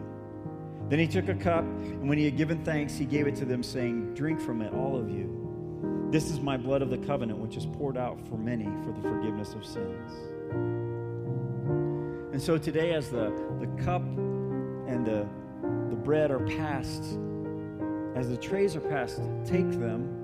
Then 0.90 1.00
he 1.00 1.08
took 1.08 1.30
a 1.30 1.36
cup, 1.36 1.64
and 1.64 2.10
when 2.10 2.18
he 2.18 2.26
had 2.26 2.36
given 2.36 2.64
thanks, 2.64 2.96
he 2.96 3.06
gave 3.06 3.28
it 3.28 3.36
to 3.38 3.46
them, 3.46 3.64
saying, 3.64 4.14
Drink 4.16 4.40
from 4.40 4.62
it, 4.62 4.74
all 4.74 4.98
of 4.98 5.10
you. 5.10 6.08
This 6.12 6.32
is 6.32 6.40
my 6.40 6.58
blood 6.58 6.82
of 6.82 6.90
the 6.90 6.98
covenant, 6.98 7.40
which 7.40 7.56
is 7.56 7.66
poured 7.66 7.96
out 7.96 8.20
for 8.28 8.36
many 8.38 8.66
for 8.84 8.92
the 8.92 9.02
forgiveness 9.02 9.54
of 9.54 9.66
sins. 9.66 10.12
And 12.34 12.42
so 12.42 12.58
today, 12.58 12.94
as 12.94 13.10
the, 13.10 13.32
the 13.60 13.68
cup 13.84 14.02
and 14.02 15.06
the, 15.06 15.28
the 15.90 15.96
bread 15.96 16.32
are 16.32 16.46
passed, 16.48 17.04
as 18.16 18.30
the 18.30 18.38
trays 18.38 18.76
are 18.76 18.82
passed, 18.82 19.22
take 19.46 19.70
them 19.72 20.19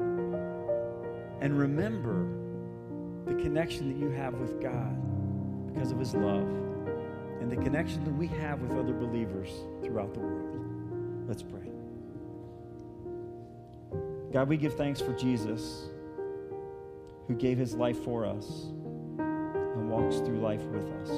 and 1.41 1.57
remember 1.57 2.27
the 3.25 3.41
connection 3.41 3.89
that 3.89 3.97
you 3.97 4.09
have 4.11 4.35
with 4.35 4.61
God 4.61 4.95
because 5.73 5.91
of 5.91 5.99
His 5.99 6.13
love 6.13 6.47
and 7.41 7.51
the 7.51 7.57
connection 7.57 8.03
that 8.03 8.13
we 8.13 8.27
have 8.27 8.61
with 8.61 8.71
other 8.71 8.93
believers 8.93 9.49
throughout 9.83 10.13
the 10.13 10.19
world. 10.19 11.27
Let's 11.27 11.43
pray. 11.43 11.69
God, 14.31 14.49
we 14.49 14.57
give 14.57 14.75
thanks 14.75 14.99
for 14.99 15.13
Jesus 15.13 15.89
who 17.27 17.35
gave 17.35 17.57
his 17.57 17.73
life 17.73 18.03
for 18.03 18.25
us 18.25 18.65
and 19.17 19.89
walks 19.89 20.17
through 20.17 20.39
life 20.39 20.61
with 20.63 20.85
us. 21.01 21.09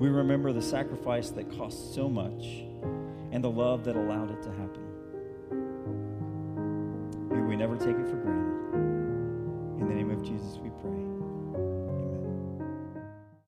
We 0.00 0.08
remember 0.08 0.52
the 0.52 0.62
sacrifice 0.62 1.30
that 1.30 1.56
cost 1.56 1.94
so 1.94 2.08
much 2.08 2.44
and 3.32 3.42
the 3.42 3.50
love 3.50 3.84
that 3.84 3.96
allowed 3.96 4.30
it 4.30 4.42
to 4.42 4.50
happen. 4.50 4.83
We 7.54 7.58
never 7.58 7.76
take 7.76 7.96
it 7.96 8.08
for 8.08 8.16
granted. 8.16 8.43